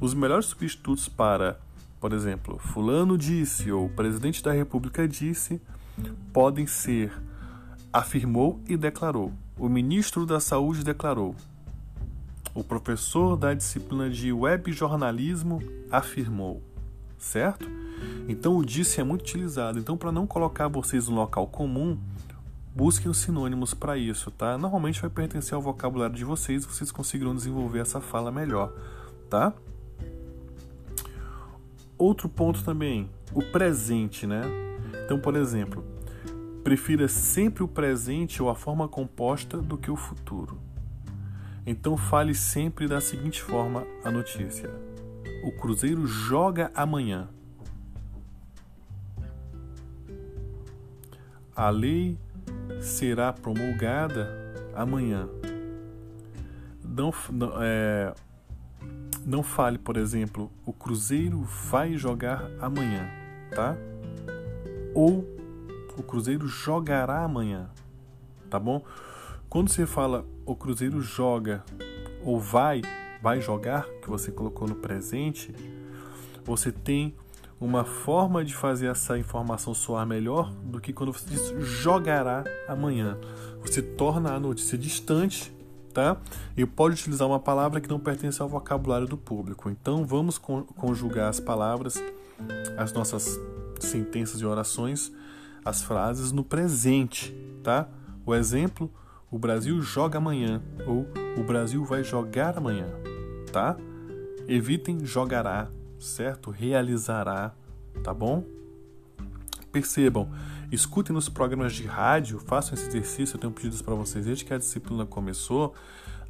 [0.02, 1.58] Os melhores substitutos para
[2.00, 5.62] por exemplo, Fulano disse ou o presidente da República disse,
[6.32, 7.12] podem ser
[7.92, 9.32] afirmou e declarou.
[9.58, 11.36] O ministro da Saúde declarou.
[12.54, 16.62] O professor da disciplina de web jornalismo afirmou.
[17.18, 17.68] Certo?
[18.28, 19.80] Então o disse é muito utilizado.
[19.80, 21.98] Então, para não colocar vocês no local comum,
[22.76, 24.56] busquem os sinônimos para isso, tá?
[24.56, 28.72] Normalmente vai pertencer ao vocabulário de vocês, vocês conseguirão desenvolver essa fala melhor,
[29.30, 29.52] tá?
[31.98, 34.42] Outro ponto também, o presente, né?
[35.04, 35.84] Então, por exemplo,
[36.64, 40.60] prefira sempre o presente ou a forma composta do que o futuro.
[41.66, 44.70] Então, fale sempre da seguinte forma a notícia:
[45.44, 47.30] O Cruzeiro joga amanhã.
[51.56, 52.20] A lei
[52.80, 54.30] será promulgada
[54.76, 55.28] amanhã.
[56.84, 57.12] Não,
[57.62, 58.14] é,
[59.26, 63.10] não fale, por exemplo, o Cruzeiro vai jogar amanhã,
[63.54, 63.76] tá?
[64.94, 65.26] Ou
[65.98, 67.70] o Cruzeiro jogará amanhã.
[68.50, 68.84] tá bom?
[69.50, 71.64] Quando você fala o Cruzeiro joga
[72.24, 72.82] ou vai,
[73.22, 75.54] vai jogar, que você colocou no presente,
[76.46, 77.16] você tem
[77.60, 83.18] uma forma de fazer essa informação soar melhor do que quando você diz jogará amanhã.
[83.62, 85.52] Você torna a notícia distante,
[85.98, 86.16] tá?
[86.56, 89.68] E pode utilizar uma palavra que não pertence ao vocabulário do público.
[89.68, 92.00] Então vamos conjugar as palavras,
[92.78, 93.40] as nossas
[93.80, 95.12] sentenças e orações,
[95.66, 97.90] as frases no presente, tá?
[98.28, 98.92] O exemplo,
[99.32, 102.86] o Brasil joga amanhã ou o Brasil vai jogar amanhã,
[103.52, 103.76] tá?
[104.48, 105.68] Evitem jogará,
[106.00, 106.52] certo?
[106.52, 107.56] Realizará,
[108.04, 108.44] tá bom?
[109.72, 110.30] Percebam,
[110.72, 114.54] escutem nos programas de rádio, façam esse exercício, eu tenho pedidos para vocês desde que
[114.54, 115.74] a disciplina começou,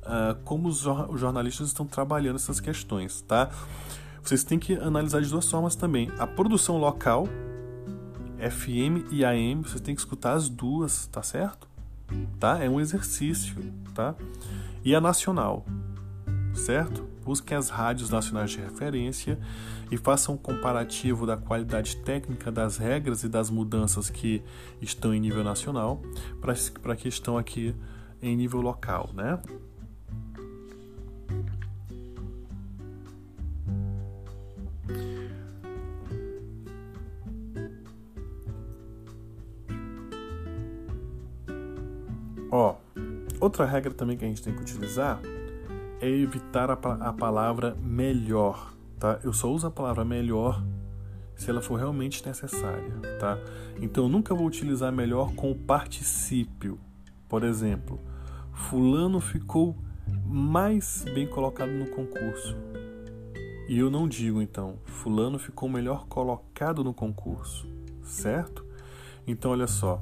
[0.03, 3.49] uh, como os jornalistas estão trabalhando essas questões, tá?
[4.21, 6.11] Vocês têm que analisar de duas formas também.
[6.19, 7.27] A produção local,
[8.37, 11.67] FM e AM, vocês têm que escutar as duas, tá certo?
[12.39, 12.63] Tá?
[12.63, 13.55] É um exercício,
[13.93, 14.15] tá?
[14.83, 15.65] E a nacional,
[16.53, 17.07] certo?
[17.27, 19.37] Busquem as rádios nacionais de referência
[19.91, 24.41] e façam um comparativo da qualidade técnica das regras e das mudanças que
[24.81, 26.01] estão em nível nacional
[26.81, 27.75] para que estão aqui
[28.21, 29.41] em nível local, né?
[42.49, 42.77] Ó,
[43.41, 45.19] outra regra também que a gente tem que utilizar
[46.01, 49.19] é evitar a, a palavra melhor, tá?
[49.23, 50.63] Eu só uso a palavra melhor
[51.35, 53.37] se ela for realmente necessária, tá?
[53.79, 56.79] Então eu nunca vou utilizar melhor com o particípio.
[57.29, 57.99] Por exemplo,
[58.53, 59.75] fulano ficou
[60.25, 62.55] mais bem colocado no concurso.
[63.67, 67.67] E eu não digo então, fulano ficou melhor colocado no concurso,
[68.01, 68.65] certo?
[69.27, 70.01] Então olha só,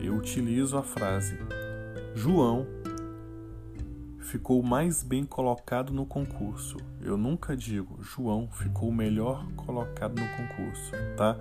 [0.00, 1.38] eu utilizo a frase
[2.14, 2.66] João
[4.18, 6.76] ficou mais bem colocado no concurso.
[7.00, 11.36] Eu nunca digo João ficou melhor colocado no concurso, tá?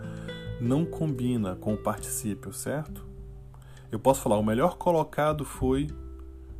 [0.62, 3.06] Não combina com o particípio, certo?
[3.92, 5.88] Eu posso falar o melhor colocado foi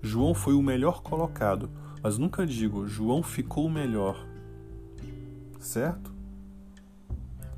[0.02, 1.70] João foi o melhor colocado,
[2.02, 4.26] mas nunca digo João ficou melhor.
[5.60, 6.14] Certo?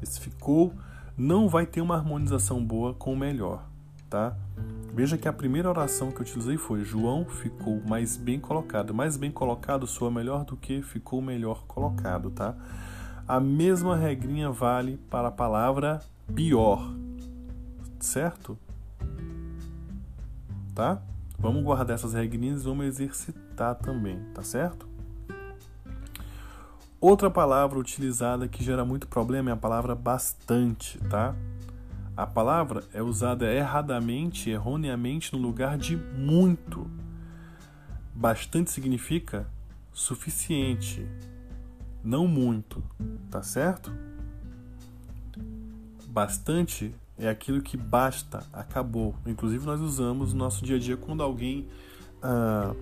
[0.02, 0.74] Esse ficou
[1.18, 3.68] não vai ter uma harmonização boa com o melhor,
[4.10, 4.38] tá?
[5.00, 8.94] Veja que a primeira oração que eu utilizei foi João ficou mais bem colocado.
[8.94, 12.54] Mais bem colocado soa melhor do que ficou melhor colocado, tá?
[13.26, 16.02] A mesma regrinha vale para a palavra
[16.36, 16.94] pior,
[17.98, 18.60] certo?
[20.76, 21.02] Tá?
[21.38, 24.86] Vamos guardar essas regrinhas e vamos exercitar também, tá certo?
[27.00, 31.34] Outra palavra utilizada que gera muito problema é a palavra bastante, tá?
[32.20, 36.86] A palavra é usada erradamente, erroneamente no lugar de muito.
[38.14, 39.48] Bastante significa
[39.94, 41.08] suficiente,
[42.04, 42.84] não muito,
[43.32, 43.90] tá certo?
[46.10, 49.16] Bastante é aquilo que basta, acabou.
[49.26, 51.70] Inclusive nós usamos no nosso dia a dia quando alguém
[52.22, 52.76] ah,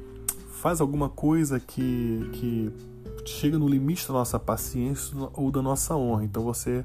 [0.54, 2.74] faz alguma coisa que, que
[3.24, 6.24] chega no limite da nossa paciência ou da nossa honra.
[6.24, 6.84] Então você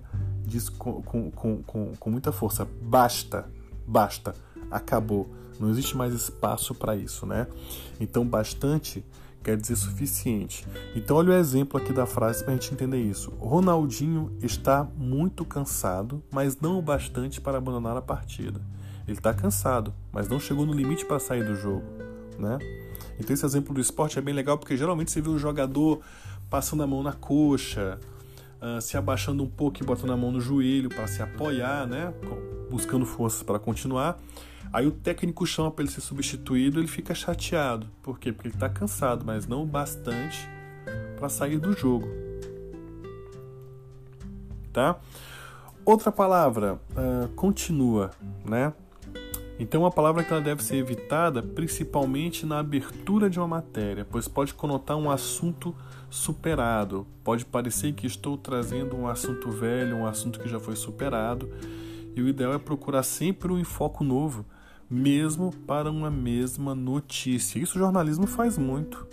[0.52, 3.48] diz com, com, com, com muita força: basta,
[3.86, 4.34] basta,
[4.70, 5.30] acabou.
[5.58, 7.46] Não existe mais espaço para isso, né?
[8.00, 9.04] Então, bastante
[9.42, 10.66] quer dizer suficiente.
[10.94, 13.30] Então, olha o exemplo aqui da frase para a gente entender isso.
[13.40, 18.60] Ronaldinho está muito cansado, mas não o bastante para abandonar a partida.
[19.06, 21.84] Ele está cansado, mas não chegou no limite para sair do jogo,
[22.38, 22.58] né?
[23.18, 26.00] Então, esse exemplo do esporte é bem legal porque geralmente você vê o jogador
[26.48, 27.98] passando a mão na coxa,
[28.62, 32.14] uh, se abaixando um pouco e botando a mão no joelho para se apoiar, né?
[32.70, 34.18] buscando forças para continuar.
[34.72, 37.86] Aí o técnico chama para ele ser substituído, ele fica chateado.
[38.02, 38.32] Por quê?
[38.32, 40.48] Porque ele está cansado, mas não o bastante
[41.18, 42.08] para sair do jogo.
[44.72, 44.98] Tá?
[45.84, 48.12] Outra palavra, uh, continua,
[48.48, 48.72] né?
[49.58, 54.26] Então, uma palavra que ela deve ser evitada principalmente na abertura de uma matéria, pois
[54.26, 55.74] pode conotar um assunto
[56.10, 57.06] superado.
[57.22, 61.50] Pode parecer que estou trazendo um assunto velho, um assunto que já foi superado,
[62.14, 64.44] e o ideal é procurar sempre um enfoque novo,
[64.90, 67.58] mesmo para uma mesma notícia.
[67.58, 69.06] Isso o jornalismo faz muito.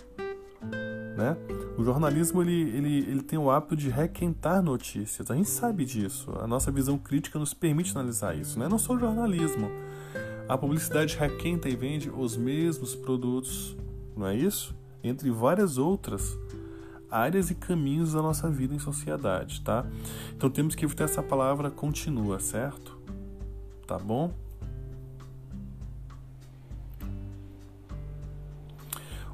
[1.16, 1.36] Né?
[1.78, 5.30] O jornalismo ele, ele, ele tem o hábito de requentar notícias.
[5.30, 6.30] A gente sabe disso.
[6.38, 8.58] A nossa visão crítica nos permite analisar isso.
[8.58, 8.68] Né?
[8.68, 9.70] Não só o jornalismo.
[10.50, 13.76] A publicidade requenta e vende os mesmos produtos,
[14.16, 14.74] não é isso?
[15.00, 16.36] Entre várias outras
[17.08, 19.86] áreas e caminhos da nossa vida em sociedade, tá?
[20.36, 22.98] Então temos que evitar essa palavra continua, certo?
[23.86, 24.34] Tá bom?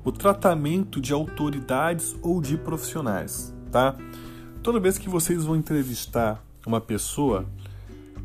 [0.04, 3.96] o tratamento de autoridades ou de profissionais, tá?
[4.62, 7.46] Toda vez que vocês vão entrevistar uma pessoa,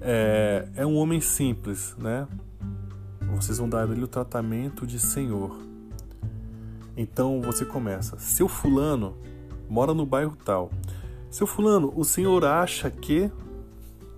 [0.01, 2.27] é, é um homem simples, né?
[3.35, 5.57] Vocês vão dar ele o tratamento de senhor.
[6.95, 9.15] Então você começa, seu fulano
[9.69, 10.69] mora no bairro tal.
[11.29, 13.31] Seu fulano, o senhor acha que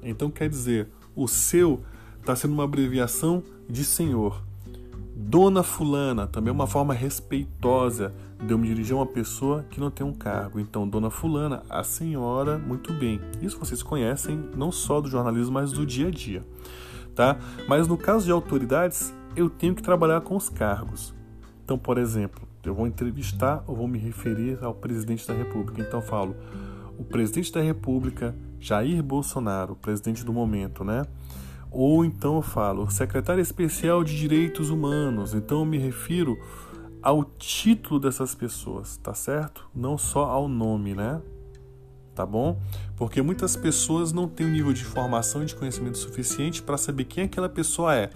[0.01, 1.81] então quer dizer, o seu
[2.19, 4.41] está sendo uma abreviação de senhor.
[5.15, 9.79] Dona Fulana, também é uma forma respeitosa de eu me dirigir a uma pessoa que
[9.79, 10.59] não tem um cargo.
[10.59, 13.21] Então, Dona Fulana, a senhora, muito bem.
[13.41, 16.43] Isso vocês conhecem não só do jornalismo, mas do dia a dia.
[17.15, 17.37] Tá?
[17.67, 21.13] Mas no caso de autoridades, eu tenho que trabalhar com os cargos.
[21.63, 25.81] Então, por exemplo, eu vou entrevistar ou vou me referir ao presidente da República.
[25.81, 26.35] Então, eu falo:
[26.97, 31.05] o presidente da República, Jair Bolsonaro, presidente do momento, né?
[31.73, 35.33] Ou então eu falo, secretário especial de direitos humanos.
[35.33, 36.37] Então eu me refiro
[37.01, 39.67] ao título dessas pessoas, tá certo?
[39.73, 41.19] Não só ao nome, né?
[42.15, 42.59] Tá bom?
[42.95, 46.77] Porque muitas pessoas não têm o um nível de formação e de conhecimento suficiente para
[46.77, 48.11] saber quem aquela pessoa é.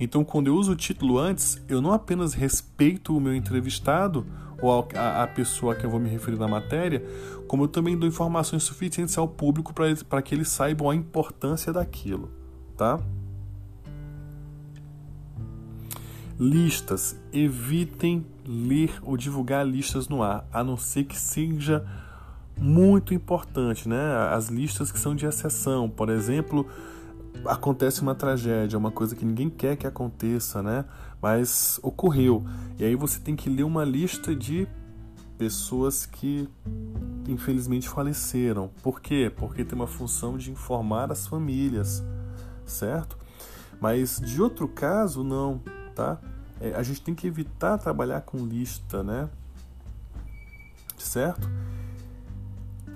[0.00, 4.26] Então, quando eu uso o título antes, eu não apenas respeito o meu entrevistado,
[4.60, 7.04] ou a, a pessoa a que eu vou me referir na matéria,
[7.46, 12.30] como eu também dou informações suficientes ao público para que eles saibam a importância daquilo,
[12.76, 12.98] tá?
[16.38, 17.18] Listas.
[17.32, 21.86] Evitem ler ou divulgar listas no ar, a não ser que seja
[22.58, 24.28] muito importante, né?
[24.30, 26.66] As listas que são de exceção, por exemplo,
[27.44, 30.84] acontece uma tragédia, uma coisa que ninguém quer que aconteça, né?
[31.20, 32.44] Mas ocorreu.
[32.78, 34.66] E aí você tem que ler uma lista de
[35.36, 36.48] pessoas que
[37.28, 38.70] infelizmente faleceram.
[38.82, 39.30] Por quê?
[39.34, 42.02] Porque tem uma função de informar as famílias,
[42.64, 43.18] certo?
[43.80, 45.60] Mas de outro caso, não,
[45.94, 46.18] tá?
[46.60, 49.28] É, a gente tem que evitar trabalhar com lista, né?
[50.96, 51.48] Certo?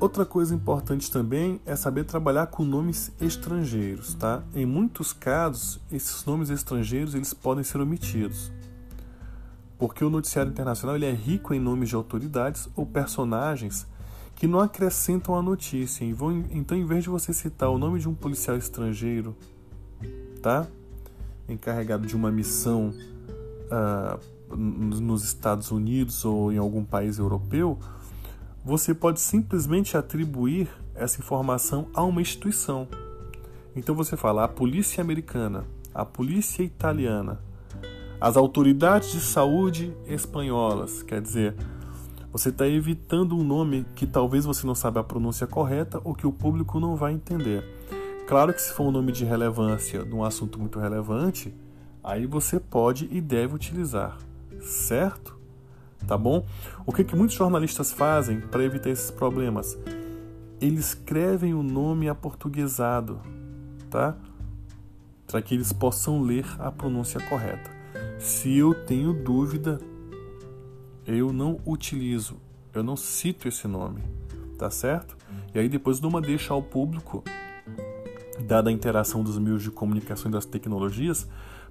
[0.00, 4.42] Outra coisa importante também é saber trabalhar com nomes estrangeiros, tá?
[4.54, 8.50] Em muitos casos, esses nomes estrangeiros eles podem ser omitidos,
[9.78, 13.86] porque o noticiário internacional ele é rico em nomes de autoridades ou personagens
[14.36, 16.02] que não acrescentam a notícia.
[16.50, 19.36] Então, em vez de você citar o nome de um policial estrangeiro,
[20.40, 20.66] tá?
[21.46, 22.94] Encarregado de uma missão
[23.66, 27.78] uh, nos Estados Unidos ou em algum país europeu,
[28.64, 32.86] você pode simplesmente atribuir essa informação a uma instituição.
[33.74, 37.40] Então você fala a polícia americana, a polícia italiana,
[38.20, 41.02] as autoridades de saúde espanholas.
[41.02, 41.56] Quer dizer,
[42.32, 46.26] você está evitando um nome que talvez você não saiba a pronúncia correta ou que
[46.26, 47.64] o público não vai entender.
[48.26, 51.52] Claro que se for um nome de relevância, de um assunto muito relevante,
[52.04, 54.18] aí você pode e deve utilizar,
[54.60, 55.39] certo?
[56.06, 56.44] Tá bom?
[56.86, 59.78] O que, que muitos jornalistas fazem para evitar esses problemas?
[60.60, 63.20] Eles escrevem o nome aportuguesado,
[63.88, 64.16] tá?
[65.26, 67.70] Para que eles possam ler a pronúncia correta.
[68.18, 69.80] Se eu tenho dúvida,
[71.06, 72.36] eu não utilizo,
[72.74, 74.02] eu não cito esse nome,
[74.58, 75.16] tá certo?
[75.54, 77.24] E aí depois dou uma deixa ao público,
[78.46, 81.26] dada a interação dos meios de comunicação e das tecnologias,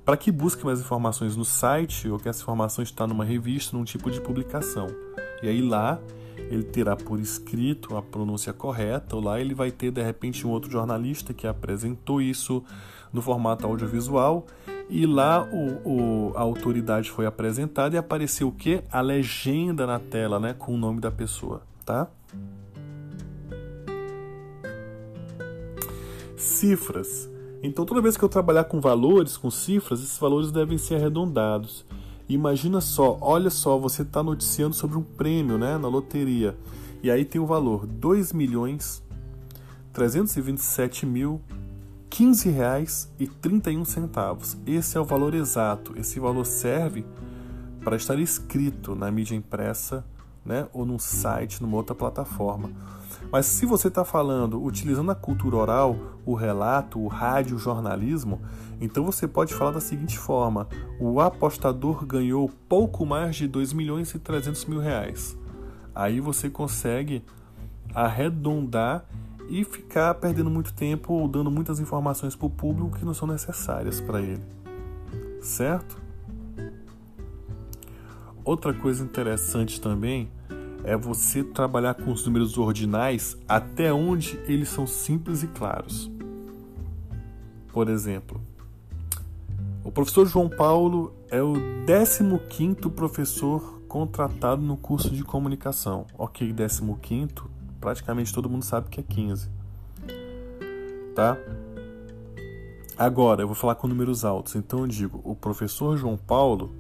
[0.10, 3.84] para que busque mais informações no site ou que essa informação está numa revista, num
[3.84, 4.88] tipo de publicação.
[5.44, 6.00] E aí lá
[6.36, 10.50] ele terá por escrito a pronúncia correta, ou lá ele vai ter de repente um
[10.50, 12.64] outro jornalista que apresentou isso
[13.14, 14.48] no formato audiovisual,
[14.90, 18.82] e lá o, o, a autoridade foi apresentada e apareceu o que?
[18.92, 22.08] A legenda na tela, né, com o nome da pessoa, tá?
[26.36, 27.30] Cifras.
[27.62, 31.86] Então, toda vez que eu trabalhar com valores, com cifras, esses valores devem ser arredondados.
[32.28, 36.56] Imagina só, olha só, você está noticiando sobre um prêmio né, na loteria.
[37.02, 39.04] E aí tem o valor: 2 milhões
[39.92, 41.42] 327 mil
[42.10, 44.58] 15 reais e 31 centavos.
[44.66, 45.94] Esse é o valor exato.
[45.98, 47.06] Esse valor serve
[47.84, 50.06] para estar escrito na mídia impressa
[50.46, 52.72] né, ou num site, numa outra plataforma.
[53.32, 58.42] Mas se você está falando utilizando a cultura oral, o relato, o rádio, o jornalismo,
[58.82, 60.68] então você pode falar da seguinte forma:
[61.00, 65.38] o apostador ganhou pouco mais de 2 milhões e 300 mil reais.
[65.94, 67.24] Aí você consegue
[67.94, 69.06] arredondar
[69.50, 73.28] e ficar perdendo muito tempo ou dando muitas informações para o público que não são
[73.28, 74.44] necessárias para ele.
[75.42, 75.98] Certo?
[78.44, 80.30] Outra coisa interessante também
[80.84, 86.10] é você trabalhar com os números ordinais até onde eles são simples e claros.
[87.72, 88.42] Por exemplo,
[89.84, 91.54] o professor João Paulo é o
[91.86, 96.06] 15º professor contratado no curso de comunicação.
[96.18, 96.82] Ok, 15,
[97.80, 99.50] praticamente todo mundo sabe que é 15.
[101.16, 101.38] Tá?
[102.98, 104.56] Agora, eu vou falar com números altos.
[104.56, 106.72] Então eu digo, o professor João Paulo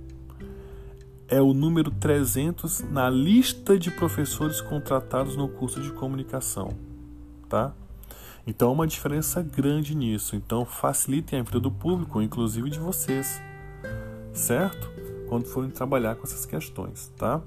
[1.29, 6.69] é o número 300 na lista de professores contratados no curso de comunicação,
[7.47, 7.73] tá?
[8.47, 10.35] Então há uma diferença grande nisso.
[10.35, 13.39] Então facilitem a vida do público, inclusive de vocês,
[14.33, 14.89] certo?
[15.27, 17.41] Quando forem trabalhar com essas questões, tá?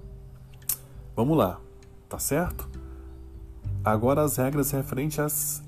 [1.16, 1.60] Vamos lá,
[2.08, 2.68] tá certo?
[3.84, 5.62] Agora as regras referentes às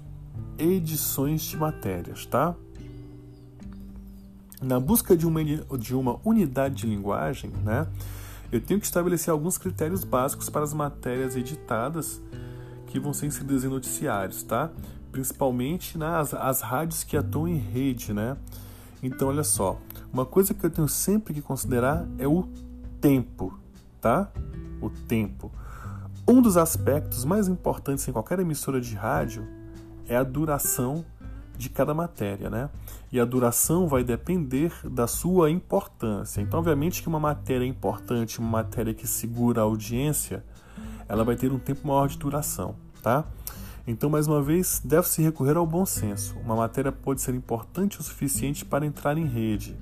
[0.57, 2.55] edições de matérias, tá?
[4.65, 7.87] Na busca de uma, de uma unidade de linguagem, né,
[8.51, 12.23] eu tenho que estabelecer alguns critérios básicos para as matérias editadas
[12.87, 14.71] que vão ser inseridas em noticiários, tá?
[15.13, 18.39] Principalmente nas as rádios que atuam em rede, né?
[19.03, 19.79] Então, olha só,
[20.11, 22.49] uma coisa que eu tenho sempre que considerar é o
[23.03, 23.53] tempo,
[24.01, 24.33] tá?
[24.81, 25.53] O tempo.
[26.27, 29.47] Um dos aspectos mais importantes em qualquer emissora de rádio
[30.09, 31.05] é a duração
[31.57, 32.71] de cada matéria, né?
[33.13, 36.41] E a duração vai depender da sua importância.
[36.41, 40.45] Então, obviamente que uma matéria importante, uma matéria que segura a audiência,
[41.09, 43.25] ela vai ter um tempo maior de duração, tá?
[43.87, 46.37] Então, mais uma vez, deve-se recorrer ao bom senso.
[46.39, 49.77] Uma matéria pode ser importante o suficiente para entrar em rede,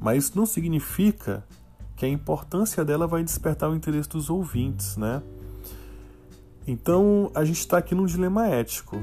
[0.00, 1.44] mas isso não significa
[1.94, 5.22] que a importância dela vai despertar o interesse dos ouvintes, né?
[6.66, 8.96] Então, a gente está aqui num dilema ético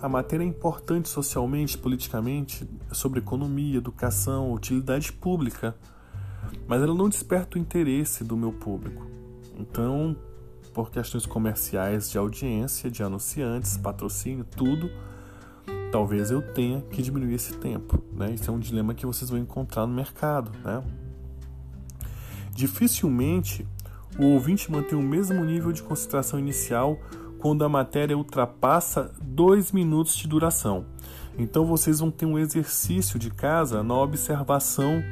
[0.00, 5.74] A matéria é importante socialmente, politicamente, sobre economia, educação, utilidade pública,
[6.66, 9.06] mas ela não desperta o interesse do meu público.
[9.58, 10.16] Então,
[10.72, 14.90] por questões comerciais de audiência, de anunciantes, patrocínio, tudo,
[15.90, 18.32] talvez eu tenha que diminuir esse tempo, né?
[18.32, 20.82] Isso é um dilema que vocês vão encontrar no mercado, né?
[22.54, 23.66] Dificilmente
[24.18, 26.98] o ouvinte mantém o mesmo nível de concentração inicial
[27.42, 30.86] quando a matéria ultrapassa dois minutos de duração.
[31.36, 35.02] Então vocês vão ter um exercício de casa na observação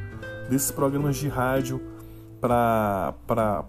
[0.49, 1.83] desses programas de rádio
[2.41, 3.15] para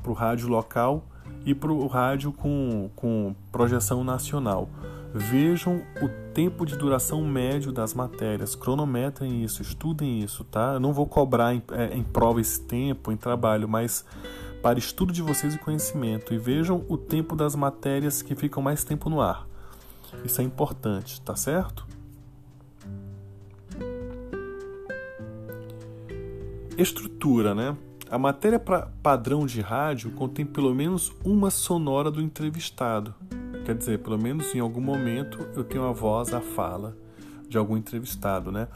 [0.08, 1.04] o rádio local
[1.44, 4.70] e para o rádio com, com projeção nacional.
[5.14, 10.76] Vejam o tempo de duração médio das matérias, cronometrem isso, estudem isso, tá?
[10.76, 14.06] Eu não vou cobrar em, é, em prova esse tempo, em trabalho, mas
[14.62, 18.84] para estudo de vocês e conhecimento e vejam o tempo das matérias que ficam mais
[18.84, 19.48] tempo no ar.
[20.24, 21.88] Isso é importante, tá certo?
[26.78, 27.76] Estrutura, né?
[28.10, 33.16] A matéria pra, padrão de rádio contém pelo menos uma sonora do entrevistado.
[33.66, 36.98] Quer dizer, pelo menos em algum momento eu tenho a voz, a fala
[37.48, 38.68] de algum entrevistado, né?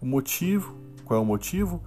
[0.00, 1.82] O motivo, qual é o motivo?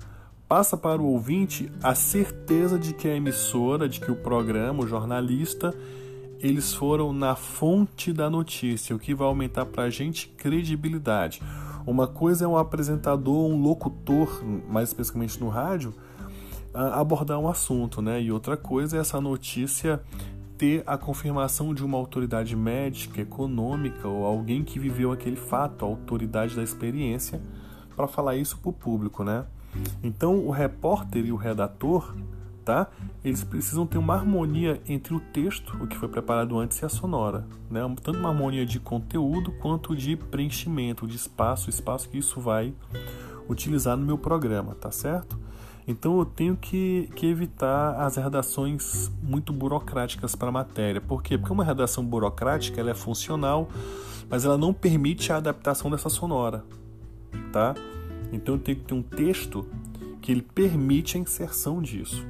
[0.52, 4.86] Passa para o ouvinte a certeza de que a emissora, de que o programa, o
[4.86, 5.74] jornalista,
[6.42, 11.42] eles foram na fonte da notícia, o que vai aumentar para a gente credibilidade.
[11.88, 15.94] Uma coisa é um apresentador, um locutor, mais especificamente no rádio,
[16.74, 18.22] abordar um assunto, né?
[18.22, 20.04] E outra coisa é essa notícia
[20.58, 25.88] ter a confirmação de uma autoridade médica, econômica ou alguém que viveu aquele fato, a
[25.88, 27.42] autoridade da experiência,
[27.96, 29.46] para falar isso para o público, né?
[30.04, 32.16] Então, o repórter e o redator,
[32.64, 32.88] tá?
[33.24, 36.90] Eles precisam ter uma harmonia entre o texto, o que foi preparado antes, e a
[36.90, 37.82] sonora, né?
[38.02, 42.74] Tanto uma harmonia de conteúdo quanto de preenchimento, de espaço, espaço que isso vai
[43.50, 45.38] utilizar no meu programa, tá certo?
[45.88, 51.02] Então eu tenho que, que evitar as redações muito burocráticas para a matéria.
[51.02, 51.38] Por quê?
[51.38, 53.68] Porque uma redação burocrática ela é funcional,
[54.30, 56.64] mas ela não permite a adaptação dessa sonora,
[57.52, 57.76] tá?
[58.32, 59.68] Então tem que ter um texto
[60.22, 62.26] que ele permite a inserção disso.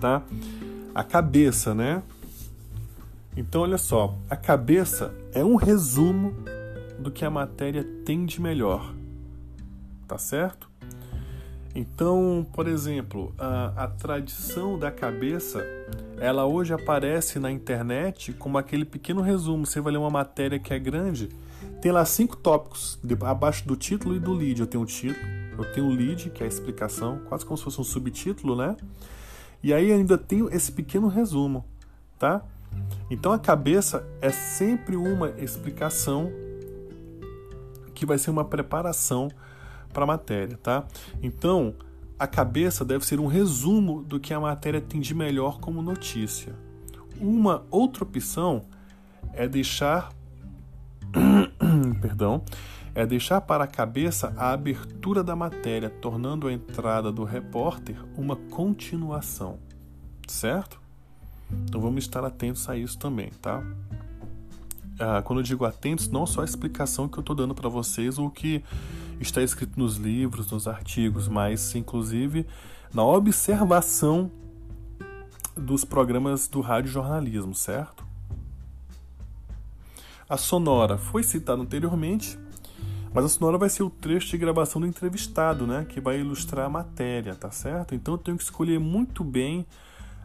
[0.00, 0.22] Tá?
[0.94, 2.02] A cabeça, né?
[3.36, 6.34] Então olha só, a cabeça é um resumo
[6.98, 8.94] do que a matéria tem de melhor.
[10.08, 10.68] Tá certo?
[11.74, 15.64] Então, por exemplo, a, a tradição da cabeça,
[16.18, 19.64] ela hoje aparece na internet como aquele pequeno resumo.
[19.64, 21.28] Você vai ler uma matéria que é grande,
[21.80, 24.60] tem lá cinco tópicos abaixo do título e do lead.
[24.60, 25.26] Eu tenho o título,
[25.58, 28.76] eu tenho o lead, que é a explicação, quase como se fosse um subtítulo, né?
[29.62, 31.64] E aí ainda tenho esse pequeno resumo,
[32.18, 32.42] tá?
[33.10, 36.30] Então a cabeça é sempre uma explicação
[37.94, 39.28] que vai ser uma preparação
[39.92, 40.86] para a matéria, tá?
[41.22, 41.74] Então
[42.18, 46.54] a cabeça deve ser um resumo do que a matéria tem de melhor como notícia.
[47.18, 48.62] Uma outra opção
[49.32, 50.10] é deixar
[52.00, 52.42] perdão,
[52.94, 58.36] é deixar para a cabeça a abertura da matéria, tornando a entrada do repórter uma
[58.36, 59.58] continuação.
[60.26, 60.80] Certo?
[61.64, 63.62] Então vamos estar atentos a isso também, tá?
[64.98, 68.18] Ah, quando eu digo atentos, não só a explicação que eu estou dando para vocês,
[68.18, 68.62] ou o que
[69.18, 72.46] está escrito nos livros, nos artigos, mas inclusive
[72.92, 74.30] na observação
[75.56, 77.99] dos programas do rádio jornalismo, certo?
[80.30, 82.38] A sonora foi citada anteriormente,
[83.12, 86.66] mas a sonora vai ser o trecho de gravação do entrevistado, né, que vai ilustrar
[86.66, 87.96] a matéria, tá certo?
[87.96, 89.66] Então eu tenho que escolher muito bem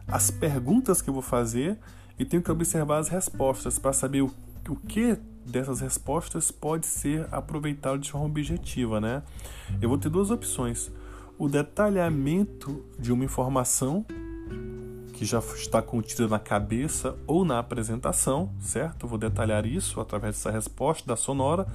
[0.06, 1.76] as perguntas que eu vou fazer
[2.16, 4.32] e tenho que observar as respostas para saber o,
[4.68, 9.24] o que dessas respostas pode ser aproveitado de forma objetiva, né?
[9.82, 10.88] Eu vou ter duas opções:
[11.36, 14.06] o detalhamento de uma informação
[15.16, 19.06] que já está contida na cabeça ou na apresentação, certo?
[19.06, 21.66] Eu vou detalhar isso através dessa resposta da sonora,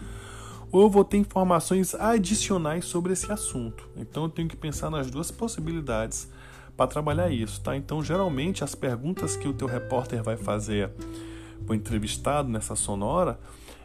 [0.72, 3.90] ou vou ter informações adicionais sobre esse assunto.
[3.98, 6.30] Então eu tenho que pensar nas duas possibilidades
[6.78, 7.76] para trabalhar isso, tá?
[7.76, 10.92] Então, geralmente as perguntas que o teu repórter vai fazer
[11.66, 13.40] para o entrevistado nessa sonora,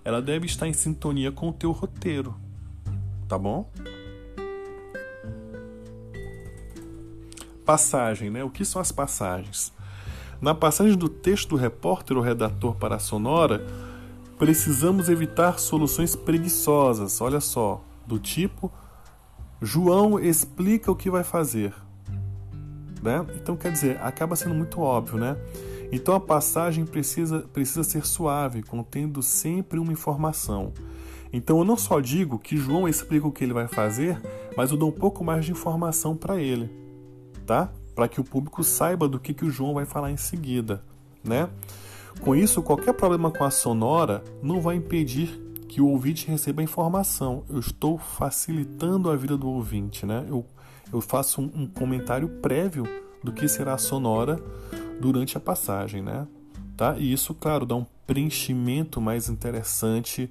[0.04, 2.34] ela deve estar em sintonia com o teu roteiro,
[3.26, 3.70] tá bom?
[7.66, 8.44] Passagem, né?
[8.44, 9.72] O que são as passagens?
[10.40, 13.66] Na passagem do texto do repórter ou redator para a sonora,
[14.38, 18.70] precisamos evitar soluções preguiçosas, olha só, do tipo
[19.60, 21.74] João explica o que vai fazer.
[23.02, 23.26] Né?
[23.34, 25.36] Então, quer dizer, acaba sendo muito óbvio, né?
[25.90, 30.72] Então a passagem precisa, precisa ser suave, contendo sempre uma informação.
[31.32, 34.20] Então eu não só digo que João explica o que ele vai fazer,
[34.56, 36.85] mas eu dou um pouco mais de informação para ele
[37.46, 37.70] tá?
[37.94, 40.82] Para que o público saiba do que, que o João vai falar em seguida,
[41.24, 41.48] né?
[42.20, 46.64] Com isso, qualquer problema com a sonora não vai impedir que o ouvinte receba a
[46.64, 47.44] informação.
[47.48, 50.24] Eu estou facilitando a vida do ouvinte, né?
[50.28, 50.44] Eu,
[50.92, 52.84] eu faço um, um comentário prévio
[53.22, 54.40] do que será a sonora
[55.00, 56.26] durante a passagem, né?
[56.76, 56.96] Tá?
[56.98, 60.30] E isso, claro, dá um preenchimento mais interessante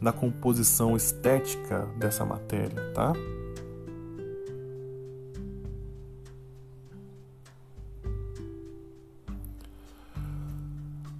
[0.00, 3.12] na composição estética dessa matéria, tá?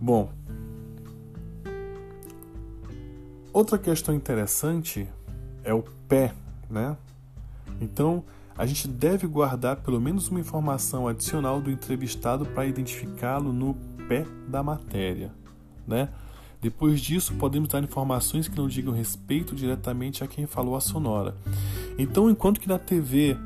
[0.07, 0.31] Bom,
[3.53, 5.09] outra questão interessante
[5.65, 6.33] é o pé,
[6.71, 6.97] né?
[7.81, 8.23] Então,
[8.57, 13.75] a gente deve guardar pelo menos uma informação adicional do entrevistado para identificá-lo no
[14.07, 15.33] pé da matéria,
[15.85, 16.09] né?
[16.63, 21.35] Depois disso, podemos dar informações que não digam respeito diretamente a quem falou a sonora.
[21.99, 23.37] Então, enquanto que na TV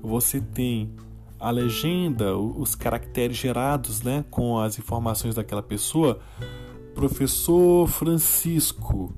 [0.00, 0.94] você tem
[1.38, 6.20] a legenda, os caracteres gerados né, com as informações daquela pessoa.
[6.94, 9.12] Professor Francisco,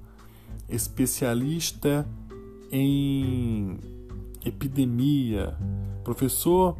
[0.69, 2.07] especialista
[2.71, 3.79] em
[4.45, 5.57] epidemia.
[6.05, 6.77] Professor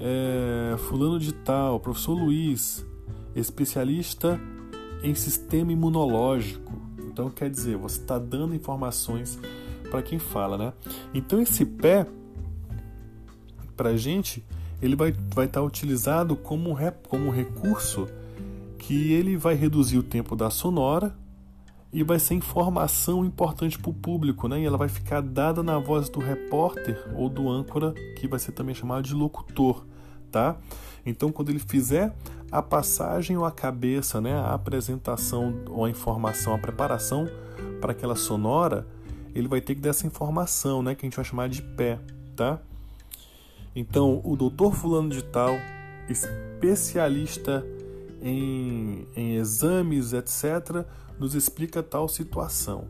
[0.00, 2.84] é, Fulano de Tal, professor Luiz,
[3.34, 4.40] especialista
[5.02, 6.72] em sistema imunológico.
[6.98, 9.38] Então, quer dizer, você está dando informações
[9.90, 10.72] para quem fala, né?
[11.12, 12.06] Então, esse pé,
[13.76, 14.44] para gente,
[14.80, 16.76] ele vai estar vai tá utilizado como,
[17.08, 18.08] como recurso
[18.78, 21.14] que ele vai reduzir o tempo da sonora
[21.92, 24.60] e vai ser informação importante para o público, né?
[24.60, 28.52] E ela vai ficar dada na voz do repórter ou do âncora, que vai ser
[28.52, 29.84] também chamado de locutor,
[30.30, 30.56] tá?
[31.04, 32.14] Então, quando ele fizer
[32.52, 37.26] a passagem ou a cabeça, né, a apresentação ou a informação, a preparação
[37.80, 38.86] para aquela sonora,
[39.34, 41.98] ele vai ter que dar essa informação, né, que a gente vai chamar de pé,
[42.36, 42.60] tá?
[43.74, 45.54] Então, o doutor Fulano de Tal,
[46.08, 47.64] especialista
[48.22, 50.84] em, em exames, etc.,
[51.18, 52.86] nos explica tal situação.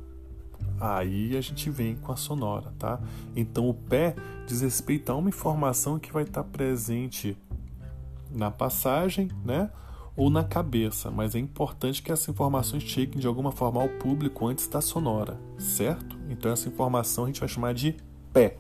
[0.81, 3.01] Aí a gente vem com a sonora, tá?
[3.35, 4.15] Então, o pé
[4.47, 7.37] diz respeito a uma informação que vai estar presente
[8.31, 9.71] na passagem, né?
[10.17, 14.47] Ou na cabeça, mas é importante que essas informações cheguem de alguma forma ao público
[14.49, 16.17] antes da sonora, certo?
[16.29, 17.97] Então, essa informação a gente vai chamar de
[18.33, 18.57] pé,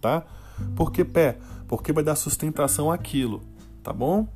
[0.00, 0.26] tá?
[0.74, 1.38] Por que pé?
[1.66, 3.42] Porque vai dar sustentação àquilo,
[3.82, 4.26] tá bom?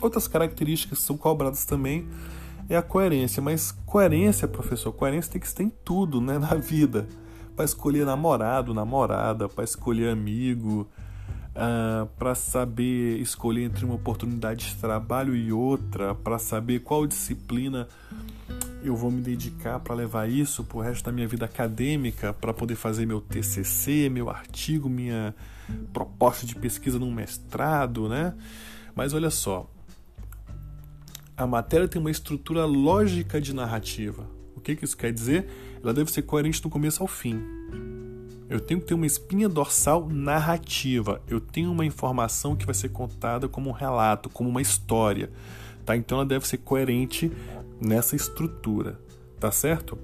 [0.00, 2.08] Outras características que são cobradas também
[2.68, 7.08] é a coerência, mas coerência, professor, coerência tem que ter em tudo, né, na vida.
[7.56, 10.86] Para escolher namorado, namorada, para escolher amigo, uh,
[11.56, 17.88] ah, para saber escolher entre uma oportunidade de trabalho e outra, para saber qual disciplina
[18.82, 22.54] eu vou me dedicar para levar isso para o resto da minha vida acadêmica, para
[22.54, 25.34] poder fazer meu TCC, meu artigo, minha
[25.92, 28.34] proposta de pesquisa num mestrado, né?
[28.94, 29.68] Mas olha só,
[31.36, 34.28] a matéria tem uma estrutura lógica de narrativa.
[34.56, 35.48] O que, que isso quer dizer?
[35.82, 37.40] Ela deve ser coerente do começo ao fim.
[38.48, 41.20] Eu tenho que ter uma espinha dorsal narrativa.
[41.28, 45.30] Eu tenho uma informação que vai ser contada como um relato, como uma história.
[45.84, 45.96] Tá?
[45.96, 47.30] Então ela deve ser coerente
[47.80, 48.98] nessa estrutura.
[49.38, 49.98] Tá certo?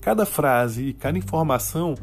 [0.00, 1.94] Cada frase e cada informação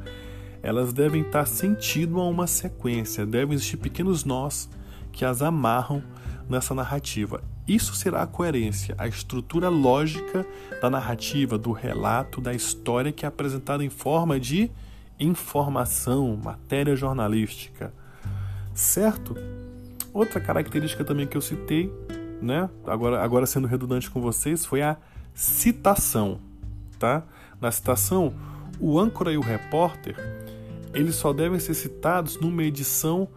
[0.61, 4.69] elas devem estar sentido a uma sequência, devem existir pequenos nós
[5.11, 6.01] que as amarram
[6.49, 7.43] nessa narrativa.
[7.67, 10.45] Isso será a coerência, a estrutura lógica
[10.81, 14.71] da narrativa, do relato, da história que é apresentada em forma de
[15.19, 17.93] informação, matéria jornalística.
[18.73, 19.35] Certo?
[20.13, 21.91] Outra característica também que eu citei,
[22.43, 22.69] né?
[22.85, 24.97] Agora, agora sendo redundante com vocês, foi a
[25.33, 26.39] citação,
[26.99, 27.23] tá?
[27.59, 28.33] Na citação,
[28.79, 30.15] o âncora e o repórter
[30.93, 33.27] eles só devem ser citados numa edição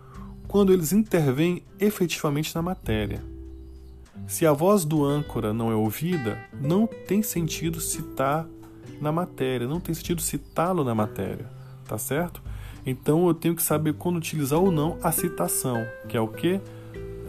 [0.47, 3.23] quando eles intervêm efetivamente na matéria.
[4.27, 8.47] Se a voz do âncora não é ouvida, não tem sentido citar
[9.01, 11.47] na matéria, não tem sentido citá-lo na matéria,
[11.87, 12.43] tá certo?
[12.85, 16.61] Então eu tenho que saber quando utilizar ou não a citação, que é o que?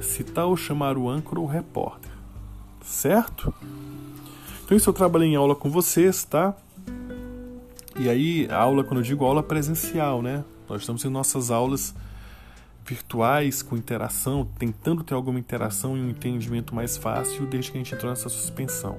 [0.02, 2.12] Citar ou chamar o âncora ou repórter,
[2.84, 3.54] certo?
[4.64, 6.56] Então isso eu trabalhei em aula com vocês, tá?
[8.00, 10.44] E aí, aula, quando eu digo aula presencial, né?
[10.70, 11.96] Nós estamos em nossas aulas
[12.86, 17.82] virtuais, com interação, tentando ter alguma interação e um entendimento mais fácil desde que a
[17.82, 18.98] gente entrou nessa suspensão.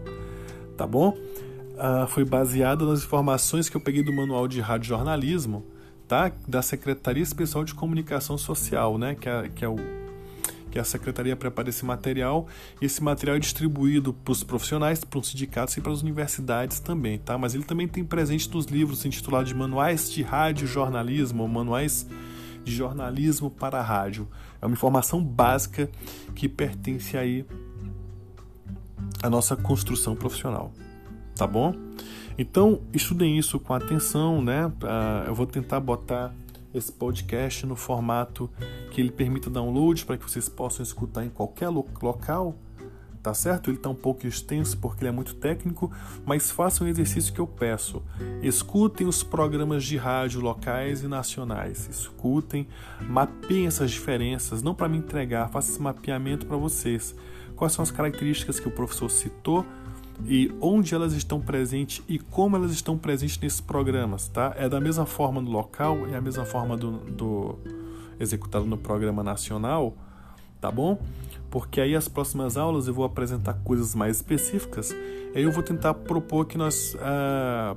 [0.76, 1.10] Tá bom?
[1.10, 5.64] Uh, foi baseado nas informações que eu peguei do manual de rádio jornalismo,
[6.08, 6.32] tá?
[6.46, 9.14] Da Secretaria Especial de Comunicação Social, né?
[9.14, 9.76] Que é, que é o
[10.70, 12.46] que a secretaria prepara esse material
[12.80, 16.80] e esse material é distribuído para os profissionais, para os sindicatos e para as universidades
[16.80, 17.36] também, tá?
[17.38, 22.06] Mas ele também tem presente nos livros intitulados de Manuais de Rádio Jornalismo, ou Manuais
[22.64, 24.28] de Jornalismo para a Rádio.
[24.60, 25.90] É uma informação básica
[26.34, 27.44] que pertence aí
[29.22, 30.72] à nossa construção profissional,
[31.34, 31.74] tá bom?
[32.36, 34.66] Então, estudem isso com atenção, né?
[34.66, 36.32] Uh, eu vou tentar botar
[36.72, 38.50] esse podcast no formato
[38.90, 42.56] que ele permita download para que vocês possam escutar em qualquer lo local,
[43.22, 43.70] tá certo?
[43.70, 45.90] Ele está um pouco extenso porque ele é muito técnico,
[46.24, 48.02] mas façam o exercício que eu peço.
[48.42, 51.88] Escutem os programas de rádio locais e nacionais.
[51.88, 52.66] Escutem,
[53.00, 57.14] mapeiem essas diferenças, não para me entregar, faça esse mapeamento para vocês.
[57.56, 59.66] Quais são as características que o professor citou
[60.26, 64.54] e onde elas estão presentes e como elas estão presentes nesses programas, tá?
[64.56, 67.58] É da mesma forma no local, é a mesma forma do, do
[68.18, 69.94] executado no programa nacional,
[70.60, 71.00] tá bom?
[71.50, 74.94] Porque aí as próximas aulas eu vou apresentar coisas mais específicas,
[75.34, 77.76] aí eu vou tentar propor que nós ah,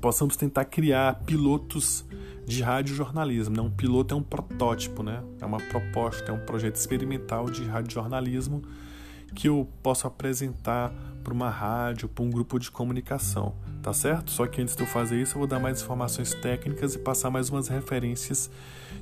[0.00, 2.04] possamos tentar criar pilotos
[2.46, 3.54] de radiojornalismo.
[3.54, 3.62] Né?
[3.62, 5.22] Um piloto é um protótipo, né?
[5.40, 8.89] é uma proposta, é um projeto experimental de radiojornalismo jornalismo
[9.34, 14.30] que eu posso apresentar para uma rádio, para um grupo de comunicação, tá certo?
[14.30, 17.30] Só que antes de eu fazer isso, eu vou dar mais informações técnicas e passar
[17.30, 18.50] mais umas referências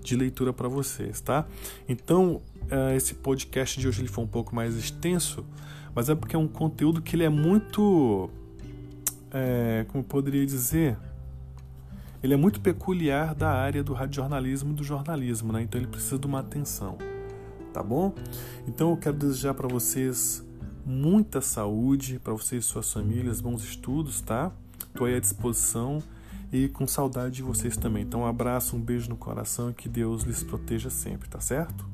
[0.02, 1.46] de leitura para vocês, tá?
[1.88, 5.44] Então, uh, esse podcast de hoje ele foi um pouco mais extenso,
[5.94, 8.30] mas é porque é um conteúdo que ele é muito,
[9.30, 10.96] é, como eu poderia dizer,
[12.22, 15.62] ele é muito peculiar da área do radiojornalismo e do jornalismo, né?
[15.62, 16.98] Então ele precisa de uma atenção
[17.78, 18.12] tá bom?
[18.66, 20.44] Então eu quero desejar para vocês
[20.84, 24.50] muita saúde, para vocês e suas famílias, bons estudos, tá?
[24.88, 26.02] Estou aí à disposição
[26.52, 28.02] e com saudade de vocês também.
[28.02, 31.86] Então um abraço, um beijo no coração e que Deus lhes proteja sempre, tá certo?